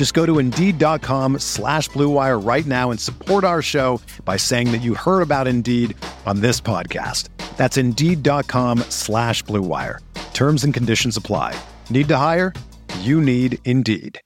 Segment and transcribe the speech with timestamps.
[0.00, 4.78] Just go to Indeed.com slash BlueWire right now and support our show by saying that
[4.78, 7.28] you heard about Indeed on this podcast.
[7.58, 9.98] That's Indeed.com slash BlueWire.
[10.32, 11.54] Terms and conditions apply.
[11.90, 12.54] Need to hire?
[13.00, 14.18] You need Indeed.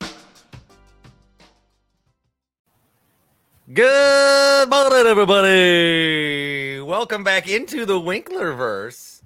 [3.72, 6.78] Good morning, everybody.
[6.82, 9.22] Welcome back into the Winklerverse.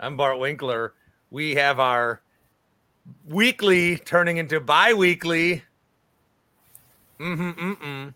[0.00, 0.94] I'm Bart Winkler.
[1.28, 2.22] We have our
[3.26, 5.62] weekly turning into bi-weekly.
[7.20, 8.14] Mm-hmm, mm-mm.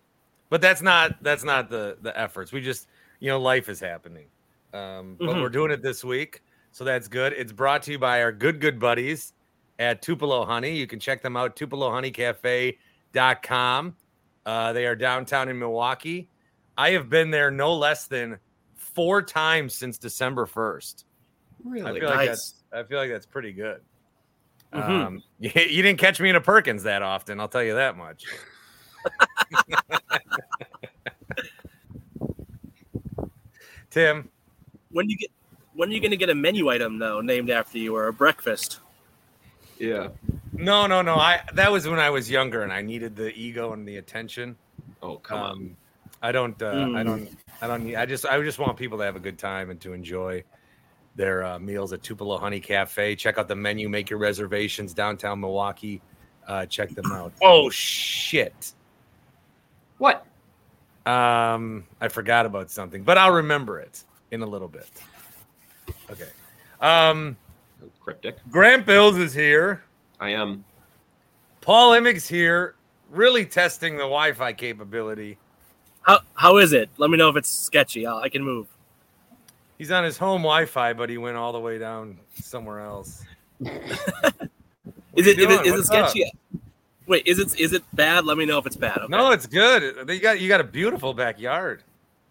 [0.50, 2.52] But that's not that's not the the efforts.
[2.52, 2.88] We just
[3.20, 4.27] you know life is happening.
[4.72, 5.42] Um, but Mhm.
[5.42, 7.32] we're doing it this week, so that's good.
[7.32, 9.32] It's brought to you by our good good buddies
[9.78, 10.76] at Tupelo Honey.
[10.76, 13.96] You can check them out tupelohoneycafe.com.
[14.46, 16.28] Uh, they are downtown in Milwaukee.
[16.76, 18.38] I have been there no less than
[18.76, 21.04] four times since December first.
[21.64, 22.00] I Really?
[22.00, 22.28] feel like Nice.
[22.28, 23.80] that's I feel like that's pretty good.
[24.72, 25.04] Mhm.
[25.06, 27.96] Um, you, you didn't catch me in a Perkins that often, I'll tell you that
[27.96, 28.24] much.
[33.90, 34.28] Tim,
[34.90, 35.30] When you get
[35.74, 38.12] when are you going to get a menu item though named after you or a
[38.12, 38.80] breakfast?
[39.78, 40.08] Yeah.
[40.52, 41.14] no, no, no.
[41.16, 44.56] I that was when I was younger and I needed the ego and the attention.
[45.02, 45.50] Oh, come on.
[45.52, 45.76] Um,
[46.20, 46.60] I don't.
[46.60, 47.04] Uh, I Mm.
[47.04, 47.28] don't.
[47.62, 47.94] I don't need.
[47.97, 48.26] I just.
[48.26, 50.42] I just want people to have a good time and to enjoy
[51.14, 53.14] their uh, meals at Tupelo Honey Cafe.
[53.16, 53.88] Check out the menu.
[53.88, 56.02] Make your reservations downtown Milwaukee.
[56.47, 57.32] Uh, check them out.
[57.41, 58.72] Oh shit!
[59.98, 60.25] What?
[61.06, 64.91] Um, I forgot about something, but I'll remember it in a little bit.
[66.10, 66.28] Okay.
[66.81, 67.36] Um,
[68.00, 68.36] Cryptic.
[68.50, 69.82] Grant Bills is here.
[70.20, 70.64] I am.
[71.60, 72.75] Paul Emmig's here.
[73.10, 75.38] Really testing the Wi-Fi capability.
[76.03, 76.91] How how is it?
[76.98, 78.06] Let me know if it's sketchy.
[78.06, 78.66] I'll, I can move.
[79.78, 83.25] He's on his home Wi-Fi, but he went all the way down somewhere else.
[85.19, 85.66] Is it you is it, doing?
[85.66, 86.15] is it What's up?
[87.08, 87.22] Sketchy?
[87.24, 88.24] Wait, is it is it bad?
[88.24, 88.98] Let me know if it's bad.
[88.98, 89.06] Okay.
[89.08, 90.08] No, it's good.
[90.08, 91.82] You got you got a beautiful backyard.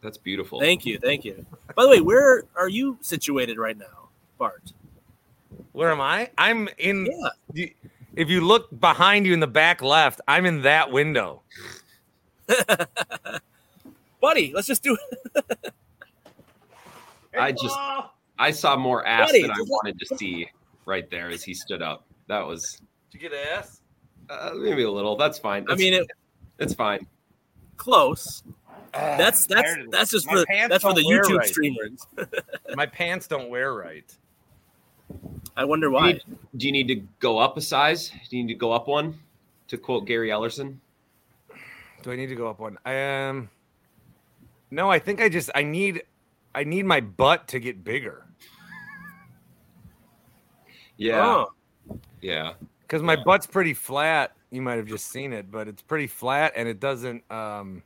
[0.02, 0.60] That's beautiful.
[0.60, 1.46] Thank you, thank you.
[1.76, 4.74] By the way, where are you situated right now, Bart?
[5.72, 6.30] Where am I?
[6.38, 7.06] I'm in.
[7.08, 7.30] Yeah.
[7.54, 7.74] you-
[8.16, 11.42] If you look behind you in the back left, I'm in that window.
[14.22, 14.98] Buddy, let's just do
[15.36, 15.56] it.
[17.40, 17.78] I just
[18.40, 20.50] I saw more ass Buddy, than I wanted to see
[20.86, 22.06] right there as he stood up.
[22.28, 23.82] That was Did you get ass?
[24.30, 25.16] Uh, maybe a little.
[25.16, 25.66] That's fine.
[25.70, 26.08] I mean, it
[26.60, 27.08] it's fine.
[27.78, 28.44] close.
[28.94, 32.06] That's that's that's just for that's for the YouTube streamers.
[32.76, 34.12] My pants don't wear right.
[35.56, 36.12] I wonder Do you, why.
[36.14, 36.24] need,
[36.58, 38.12] do you need to go up a size?
[38.30, 39.20] Do you need to go up one?
[39.70, 40.78] To quote Gary Ellerson.
[42.04, 42.78] Do I need to go up one?
[42.86, 43.50] I um.
[44.72, 46.04] No, I think I just I need
[46.56, 48.26] I need my butt to get bigger
[50.98, 51.24] Yeah.
[51.26, 51.54] Oh,
[52.22, 52.54] Yeah.
[52.88, 54.32] Because my butt's pretty flat.
[54.50, 57.84] You might have just seen it, but it's pretty flat and it doesn't um,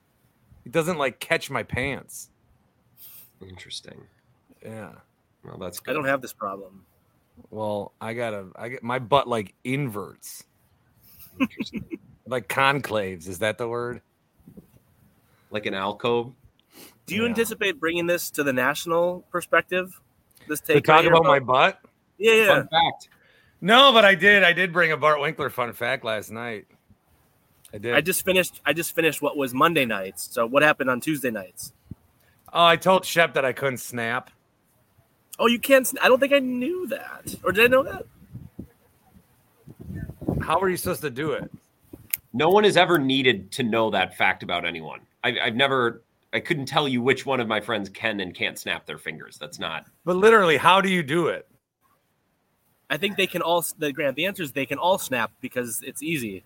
[0.66, 2.30] it doesn't like catch my pants.
[3.42, 4.00] Interesting.
[4.64, 4.92] Yeah.
[5.44, 5.92] Well, that's good.
[5.92, 6.86] I don't have this problem.
[7.50, 10.44] Well, I gotta I get my butt like inverts,
[12.28, 13.28] like conclaves.
[13.28, 14.02] Is that the word?
[15.50, 16.32] like an alcove.
[17.08, 17.30] Do you Yeah.
[17.30, 20.00] anticipate bringing this to the national perspective?
[20.48, 21.80] This To talk right here about my butt?
[22.18, 22.48] yeah yeah.
[22.48, 23.10] Fun fact.
[23.62, 24.44] No, but I did.
[24.44, 26.66] I did bring a Bart Winkler fun fact last night.
[27.74, 27.94] I did.
[27.94, 28.60] I just finished.
[28.66, 30.28] I just finished what was Monday nights.
[30.32, 31.74] So what happened on Tuesday nights?
[32.54, 34.30] oh, I told Shep that I couldn't snap.
[35.40, 35.92] Oh, you can't.
[36.02, 38.06] I don't think I knew that, or did I know that?
[40.42, 41.50] How were you supposed to do it?
[42.34, 45.02] No one has ever needed to know that fact about anyone.
[45.24, 46.04] I've, I've never,
[46.34, 49.38] I couldn't tell you which one of my friends can and can't snap their fingers.
[49.38, 49.86] That's not.
[50.06, 51.48] But literally, how do you do it?
[52.92, 53.66] I think they can all.
[53.80, 54.18] The grant.
[54.18, 56.44] The answer is they can all snap because it's easy.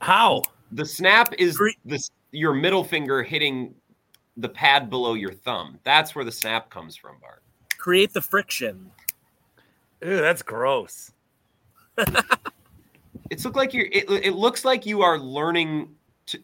[0.00, 0.42] How?
[0.72, 3.74] The snap is Gre- this your middle finger hitting
[4.36, 5.78] the pad below your thumb.
[5.84, 7.42] That's where the snap comes from, Bart.
[7.78, 8.90] Create the friction.
[10.02, 11.12] Ew, that's gross.
[13.30, 13.86] it's look like you're.
[13.86, 15.94] It, it looks like you are learning
[16.26, 16.40] to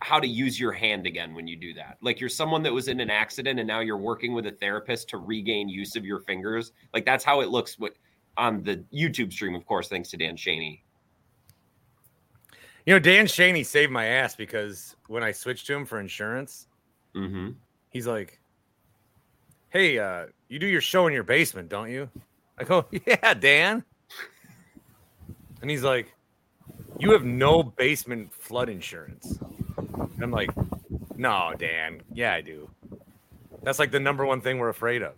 [0.00, 1.96] how to use your hand again when you do that.
[2.02, 5.08] Like you're someone that was in an accident and now you're working with a therapist
[5.10, 6.72] to regain use of your fingers.
[6.92, 7.78] Like that's how it looks.
[7.78, 7.94] What
[8.40, 10.80] on the YouTube stream, of course, thanks to Dan Shaney.
[12.86, 16.66] You know, Dan Shaney saved my ass because when I switched to him for insurance,
[17.14, 17.50] mm-hmm.
[17.90, 18.40] he's like,
[19.68, 22.08] "Hey, uh, you do your show in your basement, don't you?"
[22.58, 23.84] I go, "Yeah, Dan."
[25.60, 26.14] And he's like,
[26.98, 29.38] "You have no basement flood insurance."
[29.76, 30.50] And I'm like,
[31.16, 32.00] "No, Dan.
[32.14, 32.70] Yeah, I do.
[33.62, 35.12] That's like the number one thing we're afraid of."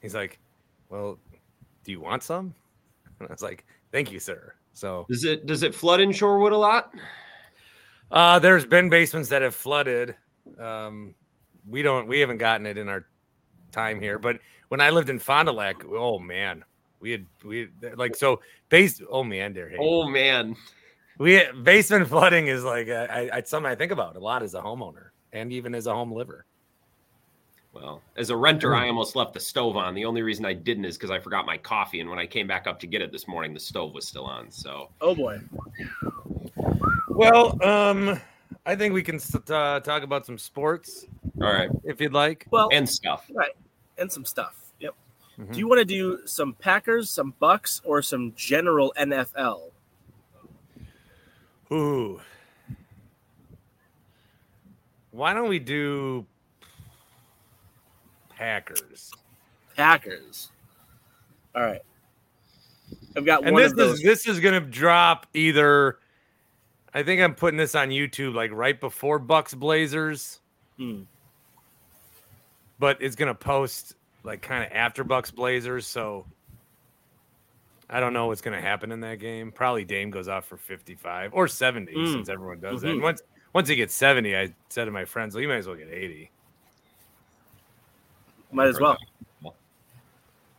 [0.00, 0.38] He's like,
[0.88, 1.18] "Well,
[1.84, 2.54] do you want some?"
[3.20, 6.52] And I was like, "Thank you, sir." So does it does it flood in Shorewood
[6.52, 6.92] a lot?
[8.10, 10.16] Uh, there's been basements that have flooded.
[10.58, 11.14] Um,
[11.68, 13.06] we don't we haven't gotten it in our
[13.72, 14.38] time here, but
[14.68, 16.64] when I lived in Fond du Lac, oh man,
[17.00, 19.00] we had we like so base.
[19.08, 19.68] Oh man, there.
[19.68, 19.76] Hey.
[19.78, 20.56] Oh man,
[21.18, 24.54] we basement flooding is like I, I, it's something I think about a lot as
[24.54, 26.46] a homeowner and even as a home liver.
[27.74, 29.94] Well, as a renter, I almost left the stove on.
[29.94, 32.46] The only reason I didn't is because I forgot my coffee, and when I came
[32.46, 34.50] back up to get it this morning, the stove was still on.
[34.50, 35.40] So, oh boy.
[37.08, 38.20] Well, um,
[38.64, 39.18] I think we can
[39.48, 41.06] uh, talk about some sports.
[41.40, 42.46] All right, if you'd like.
[42.50, 43.28] Well, and stuff.
[43.34, 43.56] Right,
[43.98, 44.56] and some stuff.
[44.78, 44.94] Yep.
[45.40, 45.52] Mm-hmm.
[45.52, 49.62] Do you want to do some Packers, some Bucks, or some general NFL?
[51.72, 52.20] Ooh.
[55.10, 56.26] Why don't we do
[58.36, 59.12] Packers.
[59.76, 60.50] Packers.
[61.54, 61.82] All right.
[63.16, 63.72] I've got and one this.
[63.72, 65.98] Is, this is to drop either.
[66.92, 70.40] I think I'm putting this on YouTube like right before Bucks Blazers.
[70.76, 71.02] Hmm.
[72.78, 73.94] But it's to post
[74.24, 75.86] like kind of after Bucks Blazers.
[75.86, 76.26] So
[77.88, 79.52] I don't know what's to happen in that game.
[79.52, 82.12] Probably Dame goes off for 55 or 70 mm.
[82.12, 82.86] since everyone does mm-hmm.
[82.86, 82.92] that.
[82.94, 83.22] And once
[83.52, 85.88] once he gets 70, I said to my friends, well, you might as well get
[85.88, 86.30] 80.
[88.54, 88.96] Might as well.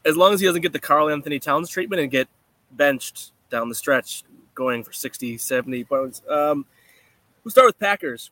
[0.03, 2.27] As long as he doesn't get the Karl-Anthony Towns treatment and get
[2.71, 6.21] benched down the stretch, going for 60, 70 points.
[6.29, 6.65] Um,
[7.43, 8.31] we'll start with Packers.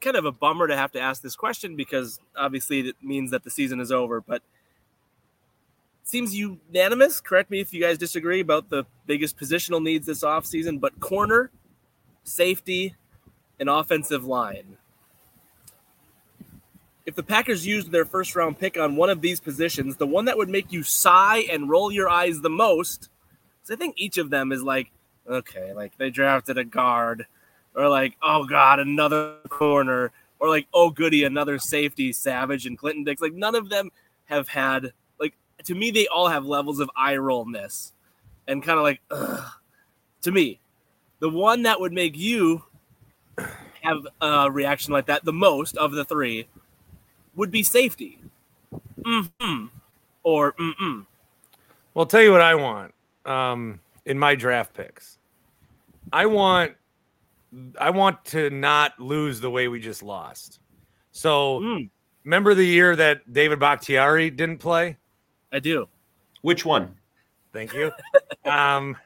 [0.00, 3.44] Kind of a bummer to have to ask this question because obviously it means that
[3.44, 4.42] the season is over, but
[6.04, 7.20] seems unanimous.
[7.20, 11.50] Correct me if you guys disagree about the biggest positional needs this offseason, but corner,
[12.24, 12.94] safety,
[13.60, 14.78] and offensive line
[17.06, 20.24] if the Packers used their first round pick on one of these positions, the one
[20.24, 23.08] that would make you sigh and roll your eyes the most,
[23.62, 24.90] because I think each of them is like,
[25.28, 27.26] okay, like they drafted a guard,
[27.74, 30.10] or like, oh God, another corner,
[30.40, 33.22] or like, oh goody, another safety, Savage and Clinton Dix.
[33.22, 33.90] Like none of them
[34.24, 37.92] have had, like, to me, they all have levels of eye rollness
[38.48, 39.44] and kind of like, ugh.
[40.22, 40.58] to me,
[41.20, 42.64] the one that would make you
[43.82, 46.48] have a reaction like that the most of the three
[47.36, 48.18] would be safety.
[49.00, 49.66] Mm-hmm.
[50.22, 51.06] Or mm-mm.
[51.94, 52.94] Well, I'll tell you what I want
[53.24, 55.18] um, in my draft picks.
[56.12, 56.72] I want
[57.78, 60.60] I want to not lose the way we just lost.
[61.12, 61.88] So mm.
[62.24, 64.96] remember the year that David Bakhtiari didn't play?
[65.52, 65.88] I do.
[66.42, 66.96] Which one?
[67.52, 67.92] Thank you.
[68.44, 68.96] um,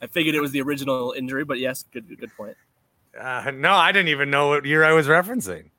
[0.00, 2.56] I figured it was the original injury, but yes, good good point.
[3.18, 5.70] Uh, no, I didn't even know what year I was referencing.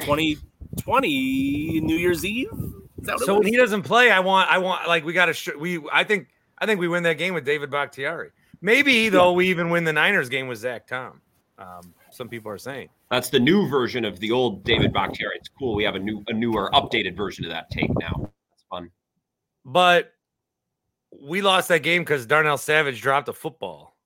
[0.00, 0.38] 20
[0.78, 2.50] 20 New Year's Eve.
[3.18, 5.80] so when he doesn't play, I want, I want, like, we got to, sh- we,
[5.92, 8.30] I think, I think we win that game with David Bakhtiari.
[8.60, 11.20] Maybe though, we even win the Niners game with Zach Tom.
[11.58, 15.36] Um, some people are saying that's the new version of the old David Bakhtiari.
[15.36, 15.74] It's cool.
[15.74, 18.30] We have a new, a newer, updated version of that take now.
[18.50, 18.90] That's fun.
[19.64, 20.12] But
[21.20, 23.96] we lost that game because Darnell Savage dropped a football.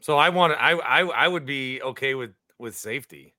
[0.00, 3.34] So I want I, I I would be okay with with safety.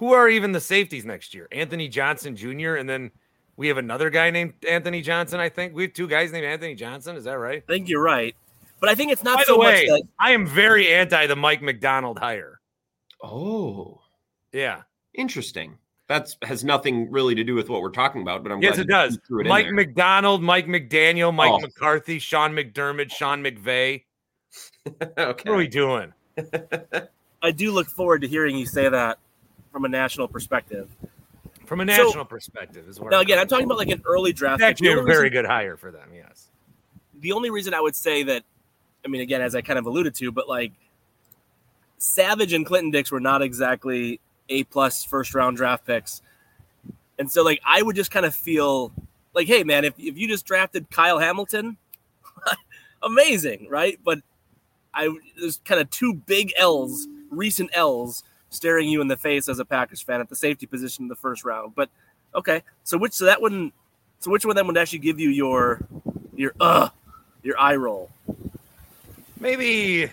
[0.00, 1.46] Who are even the safeties next year?
[1.52, 2.76] Anthony Johnson Jr.
[2.76, 3.10] and then
[3.58, 5.40] we have another guy named Anthony Johnson.
[5.40, 7.16] I think we have two guys named Anthony Johnson.
[7.16, 7.62] Is that right?
[7.68, 8.34] I think you're right,
[8.80, 11.26] but I think it's not By so the way, much that I am very anti
[11.26, 12.60] the Mike Macdonald hire.
[13.22, 14.00] Oh,
[14.54, 14.80] yeah,
[15.12, 15.76] interesting.
[16.08, 18.88] That has nothing really to do with what we're talking about, but I'm yes, it
[18.88, 19.16] does.
[19.16, 21.58] It Mike Macdonald, Mike McDaniel, Mike oh.
[21.58, 24.04] McCarthy, Sean McDermott, Sean McVay.
[25.02, 25.12] okay.
[25.18, 26.14] What are we doing?
[27.42, 29.18] I do look forward to hearing you say that
[29.72, 30.88] from a national perspective.
[31.66, 33.18] From a national so, perspective, is what now.
[33.18, 34.60] I'm again, I'm talking about like an early draft.
[34.60, 36.08] Actually, a very reason, good hire for them.
[36.12, 36.48] Yes.
[37.20, 38.42] The only reason I would say that,
[39.04, 40.72] I mean, again, as I kind of alluded to, but like
[41.98, 46.22] Savage and Clinton Dix were not exactly A plus first round draft picks.
[47.18, 48.92] And so like I would just kind of feel
[49.34, 51.76] like, hey man, if, if you just drafted Kyle Hamilton,
[53.02, 53.98] amazing, right?
[54.02, 54.20] But
[54.94, 59.58] I there's kind of two big L's, recent L's, staring you in the face as
[59.58, 61.74] a Packers fan at the safety position in the first round.
[61.74, 61.88] But
[62.34, 63.72] okay, so which so that wouldn't
[64.18, 65.80] so which one of them would actually give you your
[66.34, 66.90] your uh
[67.42, 68.10] your eye roll?
[69.38, 70.10] Maybe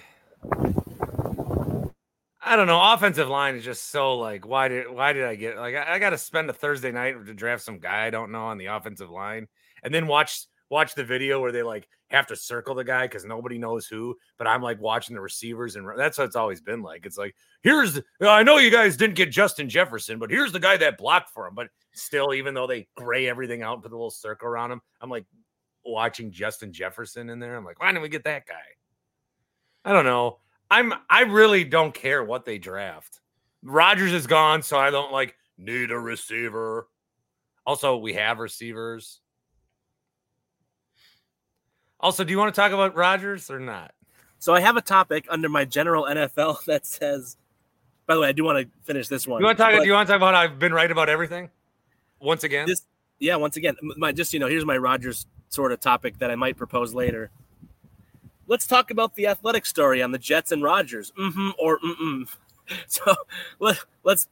[2.47, 2.93] I don't know.
[2.93, 5.99] Offensive line is just so like, why did why did I get like I, I
[5.99, 8.67] got to spend a Thursday night to draft some guy I don't know on the
[8.67, 9.47] offensive line,
[9.83, 13.25] and then watch watch the video where they like have to circle the guy because
[13.25, 14.15] nobody knows who.
[14.37, 17.05] But I'm like watching the receivers, and that's what it's always been like.
[17.05, 20.59] It's like here's uh, I know you guys didn't get Justin Jefferson, but here's the
[20.59, 21.55] guy that blocked for him.
[21.55, 24.81] But still, even though they gray everything out and put a little circle around him,
[25.01, 25.25] I'm like
[25.85, 27.55] watching Justin Jefferson in there.
[27.55, 28.55] I'm like, why didn't we get that guy?
[29.85, 30.39] I don't know.
[30.69, 33.21] I'm I really don't care what they draft.
[33.63, 36.87] Rodgers is gone, so I don't like need a receiver.
[37.65, 39.21] Also, we have receivers.
[41.99, 43.91] Also, do you want to talk about Rodgers or not?
[44.39, 47.37] So I have a topic under my general NFL that says.
[48.05, 49.41] By the way, I do want to finish this one.
[49.41, 49.73] You want to talk?
[49.73, 51.49] do you want to talk about I've been right about everything?
[52.21, 52.83] Once again, this,
[53.19, 53.35] yeah.
[53.35, 56.55] Once again, my just you know, here's my Rodgers sort of topic that I might
[56.55, 57.31] propose later.
[58.47, 61.11] Let's talk about the athletic story on the Jets and Rodgers.
[61.19, 62.29] Mm-hmm or mm-mm.
[62.87, 63.13] So
[63.59, 64.27] let, let's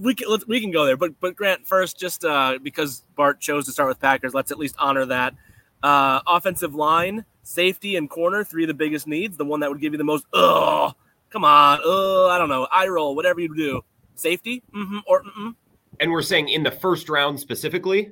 [0.00, 0.96] we can let's, we can go there.
[0.96, 4.58] But but Grant first, just uh, because Bart chose to start with Packers, let's at
[4.58, 5.34] least honor that.
[5.82, 9.36] Uh, offensive line, safety, and corner, three of the biggest needs.
[9.36, 10.92] The one that would give you the most, oh,
[11.30, 13.82] come on, oh, I don't know, eye roll, whatever you do.
[14.14, 15.54] Safety, mm-hmm, or mm
[16.00, 18.10] And we're saying in the first round specifically?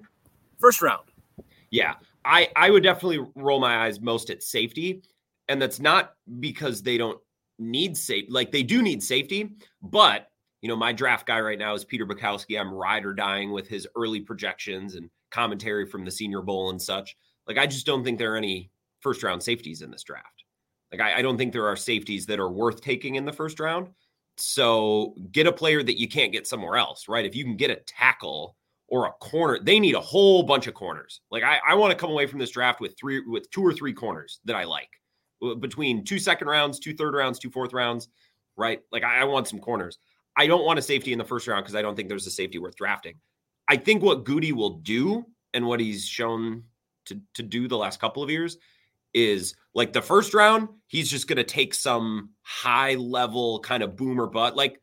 [0.58, 1.08] First round.
[1.70, 1.94] Yeah.
[2.24, 5.02] I, I would definitely roll my eyes most at safety.
[5.48, 7.20] And that's not because they don't
[7.58, 9.50] need safe, like they do need safety,
[9.82, 10.28] but
[10.62, 12.58] you know, my draft guy right now is Peter Bukowski.
[12.58, 16.80] I'm ride or dying with his early projections and commentary from the Senior Bowl and
[16.80, 17.16] such.
[17.46, 20.44] Like, I just don't think there are any first round safeties in this draft.
[20.92, 23.60] Like, I, I don't think there are safeties that are worth taking in the first
[23.60, 23.88] round.
[24.38, 27.24] So get a player that you can't get somewhere else, right?
[27.24, 28.56] If you can get a tackle
[28.88, 31.20] or a corner, they need a whole bunch of corners.
[31.30, 33.72] Like I, I want to come away from this draft with three, with two or
[33.72, 34.90] three corners that I like
[35.60, 38.08] between two second rounds, two third rounds, two fourth rounds,
[38.56, 38.80] right?
[38.92, 39.98] Like I, I want some corners.
[40.36, 42.30] I don't want a safety in the first round because I don't think there's a
[42.30, 43.14] safety worth drafting.
[43.68, 45.24] I think what Goody will do
[45.54, 46.64] and what he's shown
[47.06, 48.58] to to do the last couple of years
[49.14, 53.96] is like the first round, he's just going to take some high level kind of
[53.96, 54.80] boomer butt, like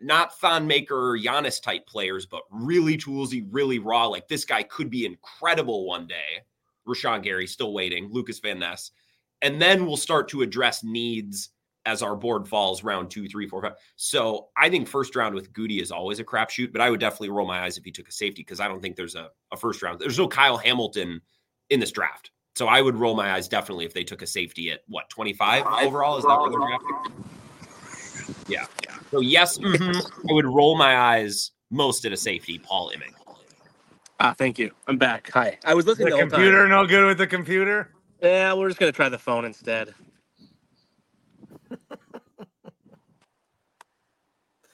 [0.00, 4.06] not Thon Maker Giannis type players, but really toolsy, really raw.
[4.06, 6.42] Like this guy could be incredible one day.
[6.86, 8.90] Rashan Gary still waiting, Lucas Van Ness.
[9.42, 11.50] And then we'll start to address needs
[11.84, 13.74] as our board falls round two, three, four, five.
[13.94, 17.30] So I think first round with Goody is always a crapshoot, but I would definitely
[17.30, 19.56] roll my eyes if he took a safety because I don't think there's a, a
[19.56, 20.00] first round.
[20.00, 21.20] There's no Kyle Hamilton
[21.70, 22.30] in this draft.
[22.54, 25.66] So I would roll my eyes definitely if they took a safety at what 25
[25.82, 26.16] overall.
[26.16, 27.24] Is that where they're drafting?
[28.48, 28.64] Yeah.
[28.84, 28.96] yeah.
[29.10, 33.12] So yes, mm-hmm, I would roll my eyes most at a safety, Paul Imming.
[34.18, 34.70] Ah, thank you.
[34.86, 35.30] I'm back.
[35.32, 35.58] Hi.
[35.64, 36.08] I was listening.
[36.10, 37.90] The, the computer no good with the computer.
[38.22, 39.92] Yeah, we're just gonna try the phone instead.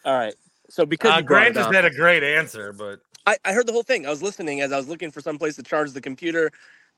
[0.05, 0.35] All right.
[0.69, 3.73] So because uh, Grant just up, had a great answer, but I, I heard the
[3.73, 4.07] whole thing.
[4.07, 6.51] I was listening as I was looking for some place to charge the computer,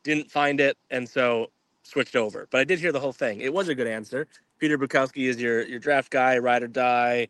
[0.04, 1.50] didn't find it, and so
[1.82, 2.46] switched over.
[2.50, 3.40] But I did hear the whole thing.
[3.40, 4.28] It was a good answer.
[4.58, 7.28] Peter Bukowski is your your draft guy, ride or die.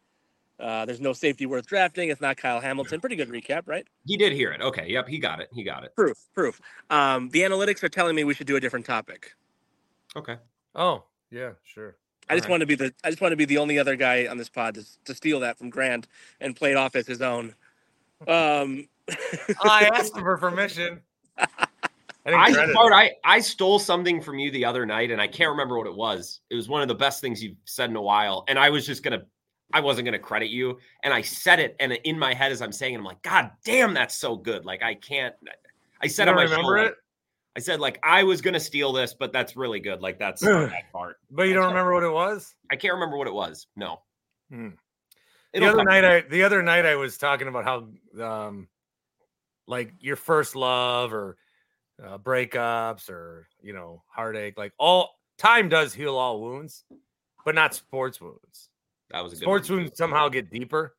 [0.61, 2.11] Uh, there's no safety worth drafting.
[2.11, 3.00] It's not Kyle Hamilton.
[3.00, 3.87] Pretty good recap, right?
[4.07, 4.61] He did hear it.
[4.61, 4.87] Okay.
[4.88, 5.09] Yep.
[5.09, 5.49] He got it.
[5.52, 5.95] He got it.
[5.97, 6.16] Proof.
[6.33, 6.61] Proof.
[6.90, 9.35] Um, the analytics are telling me we should do a different topic.
[10.14, 10.37] Okay.
[10.75, 11.97] Oh yeah, sure.
[12.28, 12.52] I just right.
[12.52, 14.49] want to be the I just want to be the only other guy on this
[14.49, 16.07] pod to, to steal that from Grant
[16.40, 17.54] and play it off as his own.
[18.26, 18.88] Um,
[19.62, 21.02] I asked for permission.
[22.26, 25.76] I, Bart, I I stole something from you the other night, and I can't remember
[25.76, 26.40] what it was.
[26.50, 28.87] It was one of the best things you've said in a while, and I was
[28.87, 29.23] just gonna,
[29.75, 32.73] I wasn't gonna credit you, and I said it, and in my head as I'm
[32.73, 34.64] saying it, I'm like, God damn, that's so good.
[34.64, 35.35] Like I can't.
[36.00, 36.95] I said on my remember show, it.
[37.57, 40.00] I said like I was gonna steal this, but that's really good.
[40.00, 41.16] Like that's that part.
[41.31, 42.54] But you don't remember what it was?
[42.71, 43.66] I can't remember what it was.
[43.76, 44.00] No.
[44.50, 44.71] Hmm.
[45.52, 48.69] The other night, I the other night I was talking about how um,
[49.66, 51.37] like your first love or
[52.03, 56.85] uh, breakups or you know heartache like all time does heal all wounds
[57.45, 58.71] but not sports wounds.
[59.11, 60.97] That was good sports wounds somehow get deeper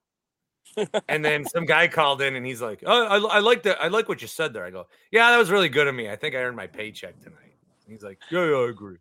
[1.07, 3.87] and then some guy called in and he's like oh I, I like that i
[3.87, 4.65] like what you said there.
[4.65, 6.09] I go yeah that was really good of me.
[6.09, 7.55] I think i earned my paycheck tonight.
[7.85, 8.97] And he's like yeah yeah i agree.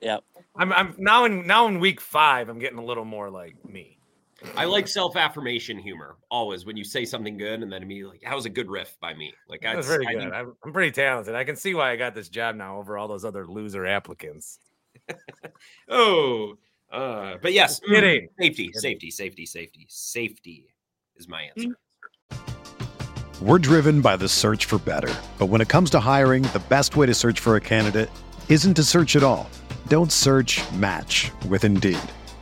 [0.00, 0.18] Yeah
[0.56, 3.98] i'm i'm now in now in week five i'm getting a little more like me
[4.56, 8.28] I like self affirmation humor always when you say something good and then immediately, like,
[8.28, 9.32] that was a good riff by me.
[9.48, 10.22] Like, That was that's pretty I good.
[10.22, 11.34] think- I'm, I'm pretty talented.
[11.34, 14.58] I can see why I got this job now over all those other loser applicants.
[15.88, 16.54] oh,
[16.92, 18.28] uh, but yes, mm, Kidding.
[18.38, 20.66] safety, safety, safety, safety, safety
[21.16, 21.76] is my answer.
[23.40, 25.12] We're driven by the search for better.
[25.38, 28.10] But when it comes to hiring, the best way to search for a candidate
[28.48, 29.48] isn't to search at all.
[29.88, 31.98] Don't search match with Indeed.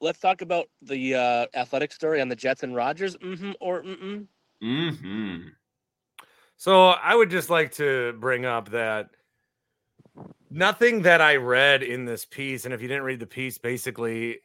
[0.00, 3.16] Let's talk about the uh, athletic story on the Jets and Rodgers.
[3.16, 4.26] Mm-hmm or mm-mm.
[4.60, 5.48] hmm
[6.56, 9.10] So I would just like to bring up that
[10.50, 14.40] nothing that I read in this piece, and if you didn't read the piece, basically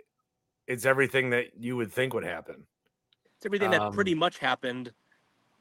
[0.68, 2.66] it's everything that you would think would happen.
[3.38, 4.94] It's everything that Um, pretty much happened,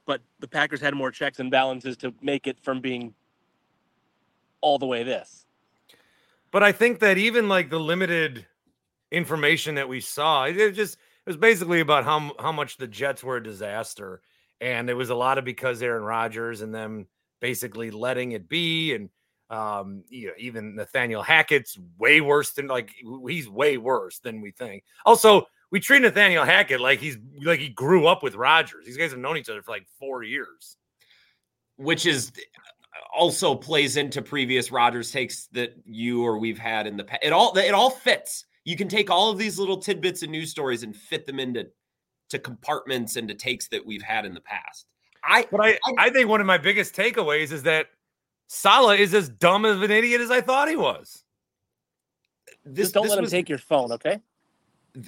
[0.06, 3.14] but the Packers had more checks and balances to make it from being
[4.60, 5.46] all the way this.
[6.50, 8.46] But I think that even like the limited
[9.12, 12.88] information that we saw, it, it just it was basically about how how much the
[12.88, 14.22] Jets were a disaster,
[14.60, 17.06] and it was a lot of because Aaron Rodgers and them
[17.40, 19.10] basically letting it be, and
[19.50, 22.90] um, you know, even Nathaniel Hackett's way worse than like
[23.28, 24.84] he's way worse than we think.
[25.04, 28.86] Also, we treat Nathaniel Hackett like he's like he grew up with Rodgers.
[28.86, 30.76] These guys have known each other for like four years.
[31.76, 32.32] which is
[33.14, 37.22] also plays into previous Rodgers takes that you or we've had in the past.
[37.24, 38.44] It all it all fits.
[38.64, 41.66] You can take all of these little tidbits and news stories and fit them into
[42.30, 44.86] to compartments and to takes that we've had in the past.
[45.24, 47.88] I But I, I think one of my biggest takeaways is that
[48.48, 51.24] Saleh is as dumb of an idiot as I thought he was.
[52.64, 54.18] this Just don't this let him take your phone, okay?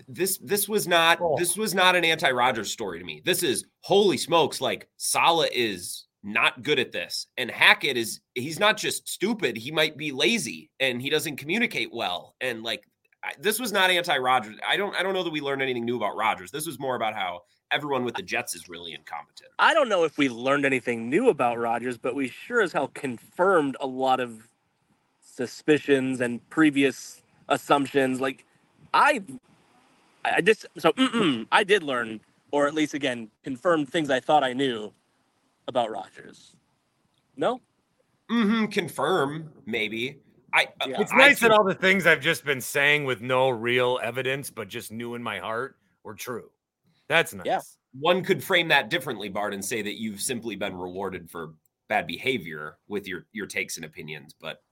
[0.09, 1.37] this this was not Oh.
[1.39, 3.21] this was not an anti-Rodgers story to me.
[3.25, 7.27] This is holy smokes, like Saleh is not good at this.
[7.37, 11.91] And Hackett is he's not just stupid, he might be lazy and he doesn't communicate
[11.93, 12.35] well.
[12.41, 12.91] And like I-
[13.39, 14.57] this was not anti-Rodgers.
[14.67, 16.51] I don't I don't know that we learned anything new about Rodgers.
[16.51, 19.51] This was more about how everyone with the Jets is really incompetent.
[19.59, 22.91] I don't know if we learned anything new about Rodgers, but we sure as hell
[22.95, 24.49] confirmed a lot of
[25.21, 28.21] suspicions and previous assumptions.
[28.21, 28.45] Like,
[28.93, 29.23] I,
[30.25, 34.45] I just so mm-mm, I did learn, or at least again confirmed things I thought
[34.45, 34.93] I knew
[35.67, 36.57] about Rodgers.
[37.37, 37.61] No,
[38.31, 40.21] hmm confirm maybe.
[40.55, 41.01] I Yeah.
[41.01, 44.51] It's I nice that all the things I've just been saying with no real evidence,
[44.51, 46.51] but just knew in my heart were true.
[47.09, 47.45] That's nice.
[47.45, 47.61] Yeah.
[48.01, 51.55] one could frame that differently, Bart, and say that you've simply been rewarded for
[51.89, 54.35] bad behavior with your your takes and opinions.
[54.41, 54.63] But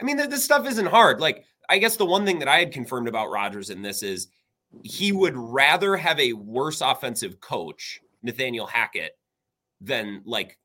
[0.00, 1.20] I mean, th- this stuff isn't hard.
[1.20, 4.28] Like, I guess the one thing that I had confirmed about Rodgers in this is
[4.82, 9.16] he would rather have a worse offensive coach, Nathaniel Hackett,
[9.80, 10.58] than like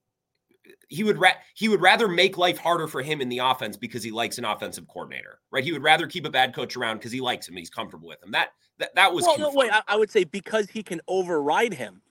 [0.87, 4.03] he would ra- he would rather make life harder for him in the offense because
[4.03, 5.63] he likes an offensive coordinator, right?
[5.63, 8.23] He would rather keep a bad coach around because he likes him, he's comfortable with
[8.23, 8.31] him.
[8.31, 9.71] That that that was well, no, wait.
[9.71, 12.01] I, I would say because he can override him.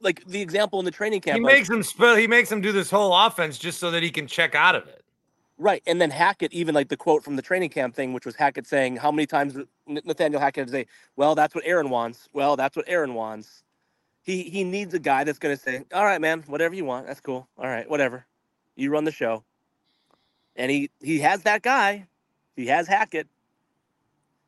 [0.00, 2.16] Like the example in the training camp, He like- makes him spell.
[2.16, 4.86] He makes him do this whole offense just so that he can check out of
[4.88, 5.04] it.
[5.56, 5.82] Right.
[5.86, 8.66] And then Hackett, even like the quote from the training camp thing, which was Hackett
[8.66, 9.56] saying, How many times
[9.86, 12.28] Nathaniel Hackett say, Well, that's what Aaron wants.
[12.32, 13.62] Well, that's what Aaron wants.
[14.24, 17.06] He he needs a guy that's gonna say, All right, man, whatever you want.
[17.06, 17.46] That's cool.
[17.58, 18.26] All right, whatever.
[18.74, 19.44] You run the show.
[20.56, 22.06] And he he has that guy.
[22.56, 23.28] He has Hackett.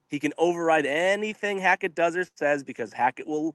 [0.08, 3.54] He can override anything Hackett does or says because Hackett will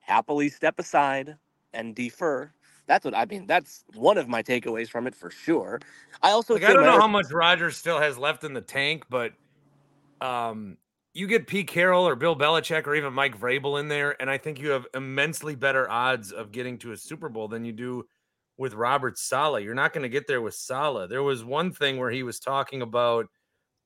[0.00, 1.36] happily step aside
[1.72, 2.50] and defer.
[2.86, 3.46] That's what I mean.
[3.46, 5.78] That's one of my takeaways from it for sure.
[6.22, 8.60] I also Like I don't know other- how much Rodgers still has left in the
[8.60, 9.34] tank, but
[10.20, 10.76] um,
[11.12, 14.38] you get Pete Carroll or Bill Belichick or even Mike Vrabel in there, and I
[14.38, 18.04] think you have immensely better odds of getting to a Super Bowl than you do
[18.56, 19.64] with Robert Saleh.
[19.64, 21.08] You're not going to get there with Saleh.
[21.08, 23.26] There was one thing where he was talking about,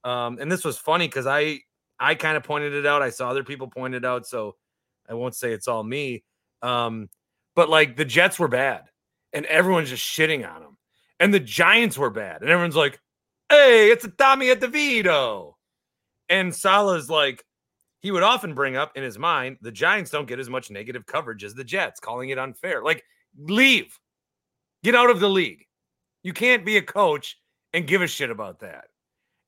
[0.03, 1.61] um, and this was funny because I
[1.99, 3.01] I kind of pointed it out.
[3.03, 4.57] I saw other people point it out, so
[5.09, 6.25] I won't say it's all me.
[6.61, 7.09] Um,
[7.55, 8.83] but like the Jets were bad,
[9.33, 10.77] and everyone's just shitting on them.
[11.21, 13.01] And the Giants were bad, and everyone's like,
[13.49, 15.54] "Hey, it's a Tommy at the DeVito."
[16.29, 17.45] And Saleh's like,
[18.01, 21.07] he would often bring up in his mind, the Giants don't get as much negative
[21.07, 22.83] coverage as the Jets, calling it unfair.
[22.83, 23.03] Like,
[23.39, 23.99] leave,
[24.83, 25.67] get out of the league.
[26.23, 27.39] You can't be a coach
[27.73, 28.87] and give a shit about that.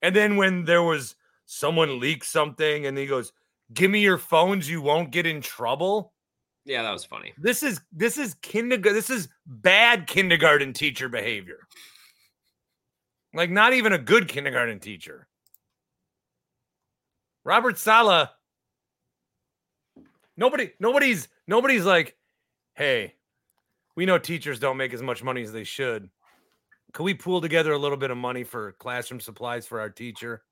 [0.01, 3.31] And then when there was someone leaked something and he goes,
[3.73, 6.13] "Give me your phones, you won't get in trouble."
[6.65, 7.33] Yeah, that was funny.
[7.37, 8.95] This is this is kindergarten.
[8.95, 11.67] This is bad kindergarten teacher behavior.
[13.33, 15.27] Like not even a good kindergarten teacher.
[17.47, 18.29] Robert Saleh.
[20.35, 22.17] Nobody, nobody's, nobody's like,
[22.73, 23.15] hey,
[23.95, 26.09] we know teachers don't make as much money as they should.
[26.91, 30.43] Can we pool together a little bit of money for classroom supplies for our teacher?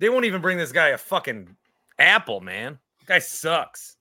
[0.00, 1.56] They won't even bring this guy a fucking
[2.00, 2.80] apple, man.
[3.06, 3.96] Guy sucks.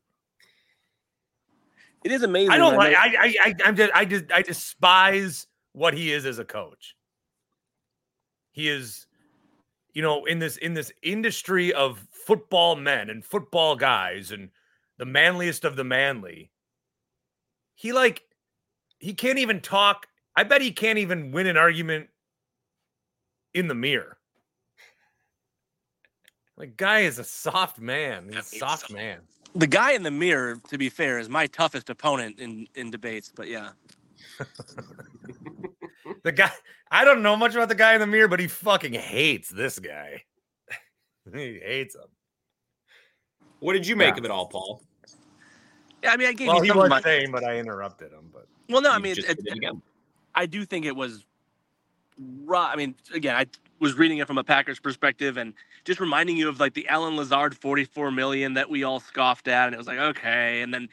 [2.03, 2.51] It is amazing.
[2.51, 2.95] I don't like.
[2.97, 6.95] I I I I'm just, I just I despise what he is as a coach.
[8.51, 9.05] He is,
[9.93, 14.49] you know, in this in this industry of football men and football guys and
[14.97, 16.51] the manliest of the manly.
[17.75, 18.23] He like
[18.99, 20.07] he can't even talk.
[20.35, 22.09] I bet he can't even win an argument
[23.53, 24.17] in the mirror.
[26.57, 28.29] Like guy is a soft man.
[28.29, 29.19] He's a soft man.
[29.55, 33.31] the guy in the mirror, to be fair, is my toughest opponent in in debates.
[33.35, 33.71] But yeah,
[36.23, 36.51] The guy,
[36.91, 39.79] I don't know much about the guy in the mirror, but he fucking hates this
[39.79, 40.23] guy.
[41.33, 42.01] he hates him.
[43.59, 44.19] What did you make Yeah.
[44.19, 44.83] of it all, Paul?
[46.03, 46.11] yeah.
[46.11, 47.01] I mean, I gave Well, you he some of was my.
[47.01, 48.29] saying, but I interrupted him.
[48.33, 49.73] But Well, no, I mean, just it, it.
[50.35, 51.25] I do think it was.
[52.45, 53.45] ru- I mean, again, I
[53.79, 55.53] was reading it from a Packers perspective, and
[55.85, 59.65] just reminding you of like the Allen Lazard forty-four million that we all scoffed at,
[59.67, 60.89] and it was like okay, and then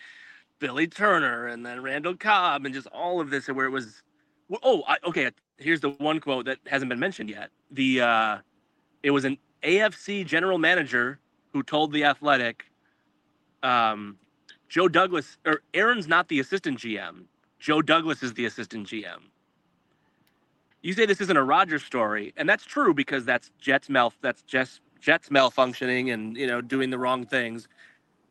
[0.61, 4.03] Billy Turner, and then Randall Cobb, and just all of this, and where it was.
[4.63, 5.31] Oh, I, okay.
[5.59, 7.51] Here's the one quote that hasn't been mentioned yet.
[7.71, 8.39] The uh,
[9.03, 11.19] it was an AFC general manager
[11.53, 12.65] who told the Athletic,
[13.63, 14.17] um,
[14.69, 17.25] Joe Douglas or Aaron's not the assistant GM.
[17.59, 19.21] Joe Douglas is the assistant GM.
[20.83, 24.43] You say this isn't a Rodgers story, and that's true because that's Jets mal that's
[24.43, 27.69] Jets Jets malfunctioning and you know doing the wrong things.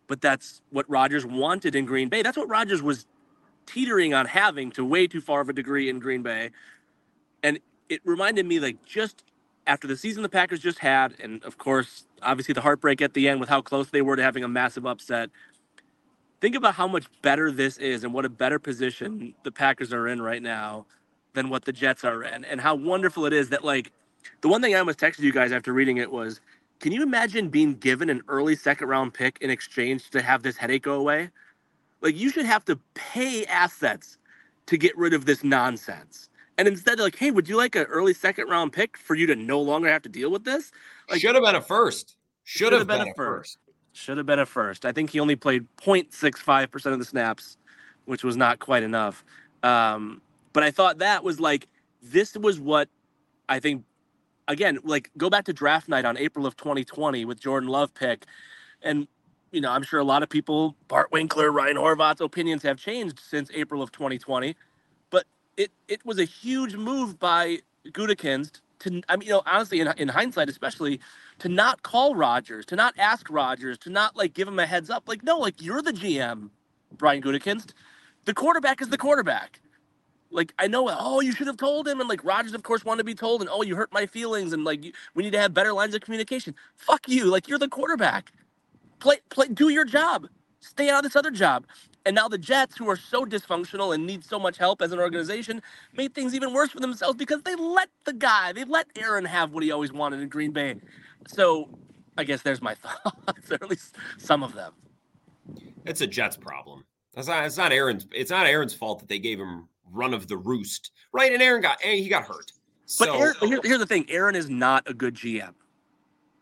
[0.07, 2.23] But that's what Rodgers wanted in Green Bay.
[2.23, 3.05] That's what Rodgers was
[3.69, 6.49] teetering on having to way too far of a degree in Green Bay.
[7.43, 9.23] And it reminded me like just
[9.67, 13.29] after the season the Packers just had, and of course, obviously the heartbreak at the
[13.29, 15.29] end with how close they were to having a massive upset.
[16.41, 20.07] Think about how much better this is and what a better position the Packers are
[20.07, 20.85] in right now
[21.33, 23.91] than what the Jets are in, and how wonderful it is that like
[24.41, 26.41] the one thing I almost texted you guys after reading it was,
[26.79, 30.57] can you imagine being given an early second round pick in exchange to have this
[30.57, 31.29] headache go away?
[32.01, 34.17] Like you should have to pay assets
[34.67, 36.29] to get rid of this nonsense.
[36.57, 39.25] And instead, they're like, hey, would you like an early second round pick for you
[39.27, 40.71] to no longer have to deal with this?
[41.09, 42.17] Like- Should have been a first.
[42.43, 43.15] Should have been, a first.
[43.15, 43.57] first.
[43.93, 44.85] Should have been a first.
[44.85, 47.57] I think he only played 0.65% of the snaps,
[48.05, 49.23] which was not quite enough.
[49.63, 51.67] Um, but I thought that was like,
[52.01, 52.89] this was what
[53.47, 53.83] I think,
[54.47, 58.25] again, like go back to draft night on April of 2020 with Jordan Love pick.
[58.81, 59.07] And,
[59.51, 63.19] you know, I'm sure a lot of people, Bart Winkler, Ryan Horvath's opinions have changed
[63.19, 64.55] since April of 2020.
[65.09, 65.25] But
[65.57, 69.87] it, it was a huge move by Gutekunst to, I mean, you know, honestly, in,
[69.97, 70.99] in hindsight, especially,
[71.39, 74.89] to not call Rodgers, to not ask Rodgers, to not like give him a heads
[74.89, 75.07] up.
[75.07, 76.49] Like, no, like you're the GM,
[76.97, 77.73] Brian Gutekunst.
[78.25, 79.59] The quarterback is the quarterback.
[80.31, 81.99] Like, I know, oh, you should have told him.
[81.99, 84.53] And like Rodgers, of course, wanted to be told, and oh, you hurt my feelings,
[84.53, 84.83] and like
[85.15, 86.55] we need to have better lines of communication.
[86.75, 87.25] Fuck you.
[87.25, 88.31] Like, you're the quarterback.
[88.99, 90.27] Play, play, do your job.
[90.59, 91.65] Stay out of this other job.
[92.05, 94.99] And now the Jets, who are so dysfunctional and need so much help as an
[94.99, 95.61] organization,
[95.95, 99.51] made things even worse for themselves because they let the guy, they let Aaron have
[99.51, 100.75] what he always wanted in Green Bay.
[101.27, 101.69] So
[102.17, 104.73] I guess there's my thoughts, or at least some of them.
[105.85, 106.83] It's a Jets problem.
[107.15, 107.45] That's not.
[107.45, 108.05] It's not Aaron's.
[108.13, 111.33] It's not Aaron's fault that they gave him run of the roost, right?
[111.33, 111.81] And Aaron got.
[111.81, 112.51] He got hurt.
[112.99, 115.53] But So Aaron, here- here's the thing Aaron is not a good GM.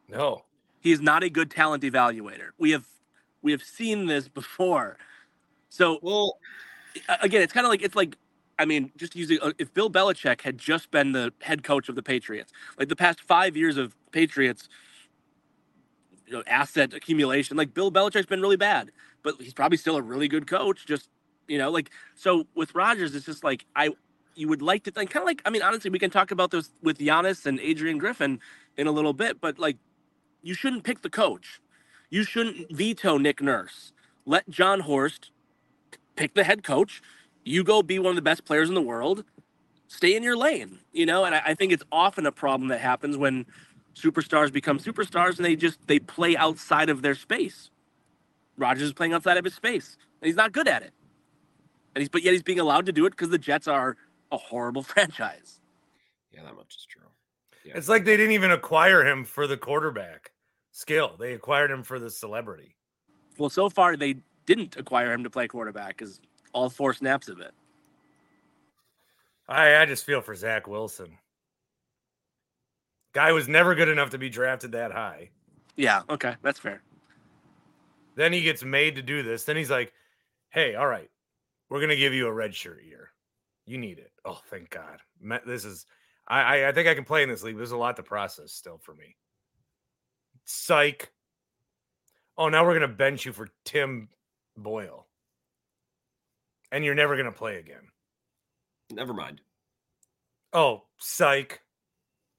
[0.10, 0.44] no,
[0.80, 2.50] He is not a good talent evaluator.
[2.58, 2.86] We have
[3.42, 4.98] we have seen this before.
[5.70, 6.38] So well,
[7.22, 8.18] again, it's kind of like it's like
[8.60, 11.96] I mean, just using uh, if Bill Belichick had just been the head coach of
[11.96, 14.68] the Patriots, like the past five years of Patriots,
[16.26, 18.92] you know, asset accumulation, like Bill Belichick's been really bad,
[19.24, 20.86] but he's probably still a really good coach.
[20.86, 21.10] Just
[21.48, 23.92] you know, like so with Rodgers, it's just like I
[24.36, 26.52] you would like to think kind of like I mean, honestly, we can talk about
[26.52, 28.40] this with Giannis and Adrian Griffin
[28.78, 29.78] in a little bit, but like
[30.48, 31.60] you shouldn't pick the coach.
[32.10, 33.92] You shouldn't veto Nick Nurse.
[34.26, 35.32] Let Jon Horst
[36.16, 37.02] pick the head coach.
[37.44, 39.26] You go be one of the best players in the world.
[39.90, 41.26] Stay in your lane, you know.
[41.26, 43.46] And I, I think it's often a problem that happens when
[43.94, 47.70] superstars become superstars and they just they play outside of their space.
[48.58, 50.94] Rodgers is playing outside of his space, and he's not good at it.
[51.94, 53.98] And he's but yet he's being allowed to do it because the Jets are
[54.32, 55.60] a horrible franchise.
[56.32, 57.02] Yeah, that much is true.
[57.66, 57.74] Yeah.
[57.76, 60.32] It's like they didn't even acquire him for the quarterback
[60.78, 61.16] skill.
[61.20, 62.76] They acquired him for the celebrity.
[63.38, 66.22] Well, so far they didn't acquire him to play quarterback because
[66.54, 67.52] all four snaps of it.
[69.48, 71.18] I I just feel for Zach Wilson.
[73.14, 75.30] Guy was never good enough to be drafted that high.
[75.76, 76.82] Yeah, okay, that's fair.
[78.16, 79.44] Then he gets made to do this.
[79.44, 79.94] Then he's like,
[80.50, 81.10] "Hey, all right,
[81.70, 83.12] we're gonna give you a red shirt year.
[83.66, 84.12] You need it.
[84.26, 85.00] Oh, thank God.
[85.46, 85.86] This is.
[86.28, 87.58] I I- I think I can play in this league.
[87.58, 89.16] There's a lot to process still for me.
[90.50, 91.12] Psych.
[92.38, 94.08] Oh, now we're gonna bench you for Tim
[94.56, 95.06] Boyle,
[96.72, 97.84] and you're never gonna play again.
[98.92, 99.42] Never mind.
[100.54, 101.62] Oh, psych.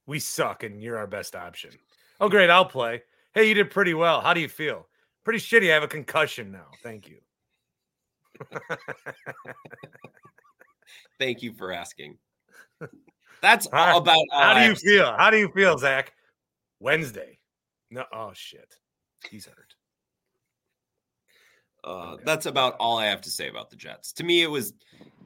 [0.06, 1.72] We suck and you're our best option.
[2.18, 2.48] Oh, great.
[2.48, 3.02] I'll play.
[3.34, 4.22] Hey, you did pretty well.
[4.22, 4.88] How do you feel?
[5.22, 5.70] Pretty shitty.
[5.70, 6.68] I have a concussion now.
[6.82, 7.18] Thank you.
[11.18, 12.16] Thank you for asking.
[13.42, 15.14] That's How- about How do you to feel?
[15.18, 16.14] How do you feel, Zach?
[16.80, 17.38] Wednesday.
[17.90, 18.04] No.
[18.12, 18.76] Oh, shit.
[19.30, 19.74] He's hurt.
[21.84, 22.22] Uh, Okay.
[22.26, 24.12] that's about all I have to say about the Jets.
[24.14, 24.74] To me, it was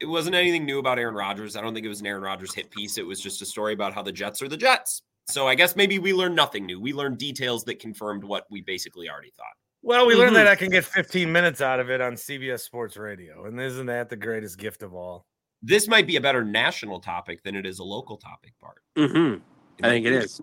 [0.01, 1.57] it wasn't anything new about Aaron Rodgers.
[1.57, 2.99] I don't think it was an Aaron Rodgers hit piece.
[2.99, 5.03] It was just a story about how the Jets are the Jets.
[5.29, 6.81] So I guess maybe we learned nothing new.
[6.81, 9.55] We learned details that confirmed what we basically already thought.
[9.83, 10.47] Well, we learned that.
[10.47, 13.47] I can get 15 minutes out of it on CBS Sports Radio.
[13.47, 15.27] And isn't that the greatest gift of all?
[15.63, 18.83] This might be a better national topic than it is a local topic, Bart.
[18.99, 19.41] Mm-hmm.
[19.85, 20.41] I think it might be- is.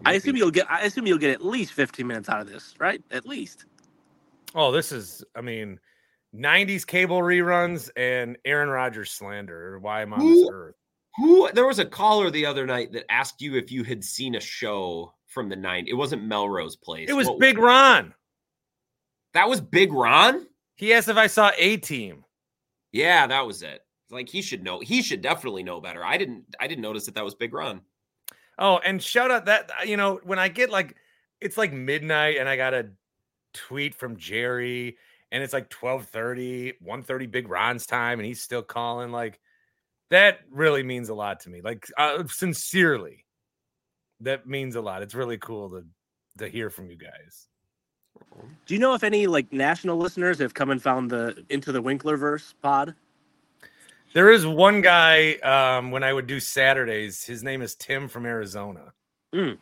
[0.00, 0.70] It I assume you'll get.
[0.70, 3.02] I assume you'll get at least 15 minutes out of this, right?
[3.10, 3.66] At least.
[4.54, 5.78] Oh, this is, I mean,
[6.34, 9.74] 90s cable reruns and Aaron Rodgers slander.
[9.74, 10.74] or Why I'm on this earth.
[11.16, 14.34] Who there was a caller the other night that asked you if you had seen
[14.36, 15.88] a show from the 90s.
[15.88, 17.08] It wasn't Melrose Place.
[17.08, 18.14] It was What- Big Ron.
[19.34, 20.46] That was Big Ron?
[20.76, 22.24] He asked if I saw A Team.
[22.92, 23.80] Yeah, that was it.
[24.10, 24.80] Like he should know.
[24.80, 26.04] He should definitely know better.
[26.04, 27.82] I didn't I didn't notice that that was Big Ron.
[28.60, 30.96] Oh, and shout out that you know when I get like
[31.40, 32.90] it's like midnight and I got a
[33.54, 34.98] tweet from Jerry
[35.32, 39.40] and it's like 12:30, 1:30 Big Ron's time and he's still calling like
[40.10, 41.62] that really means a lot to me.
[41.62, 43.24] Like uh, sincerely.
[44.20, 45.02] That means a lot.
[45.02, 45.84] It's really cool to
[46.38, 47.48] to hear from you guys.
[48.66, 51.82] Do you know if any like national listeners have come and found the into the
[51.82, 52.94] Winklerverse pod?
[54.12, 57.24] There is one guy um, when I would do Saturdays.
[57.24, 58.92] His name is Tim from Arizona,
[59.34, 59.56] Mm.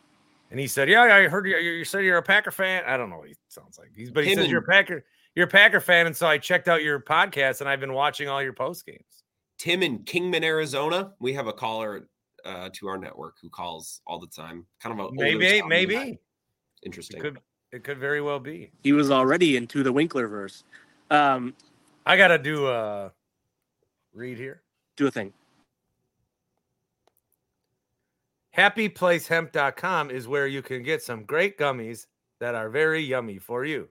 [0.51, 1.55] and he said, "Yeah, I heard you.
[1.57, 2.83] You said you're a Packer fan.
[2.87, 3.89] I don't know what he sounds like.
[3.95, 5.05] He's but he Him says you're a Packer.
[5.35, 8.27] You're a Packer fan, and so I checked out your podcast, and I've been watching
[8.27, 9.23] all your post games.
[9.59, 11.13] Tim in Kingman, Arizona.
[11.19, 12.07] We have a caller
[12.45, 14.65] uh, to our network who calls all the time.
[14.81, 15.67] Kind of a older Maybe, guy.
[15.67, 16.17] maybe
[16.83, 17.17] interesting.
[17.17, 17.39] it could
[17.71, 18.71] it could very well be.
[18.81, 20.63] He was already into the Winklerverse.
[21.11, 21.53] Um,
[22.07, 23.11] I gotta do a
[24.13, 24.61] read here.
[24.97, 25.33] do a thing.
[28.59, 32.07] happyplacehemp.com is where you can get some great gummies
[32.41, 33.87] that are very yummy for you.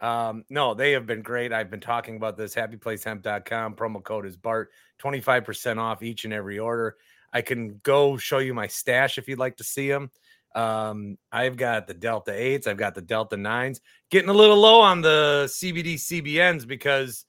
[0.00, 1.52] Um, no, they have been great.
[1.52, 2.52] I've been talking about this.
[2.54, 3.76] Happyplacehemp.com.
[3.76, 6.96] Promo code is BART, 25% off each and every order.
[7.32, 10.10] I can go show you my stash if you'd like to see them.
[10.54, 14.80] Um, I've got the Delta 8s, I've got the Delta 9s, getting a little low
[14.80, 17.24] on the CBD CBNs because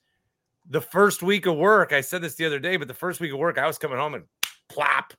[0.69, 3.32] the first week of work, I said this the other day, but the first week
[3.32, 4.26] of work, I was coming home and
[4.69, 5.13] plop,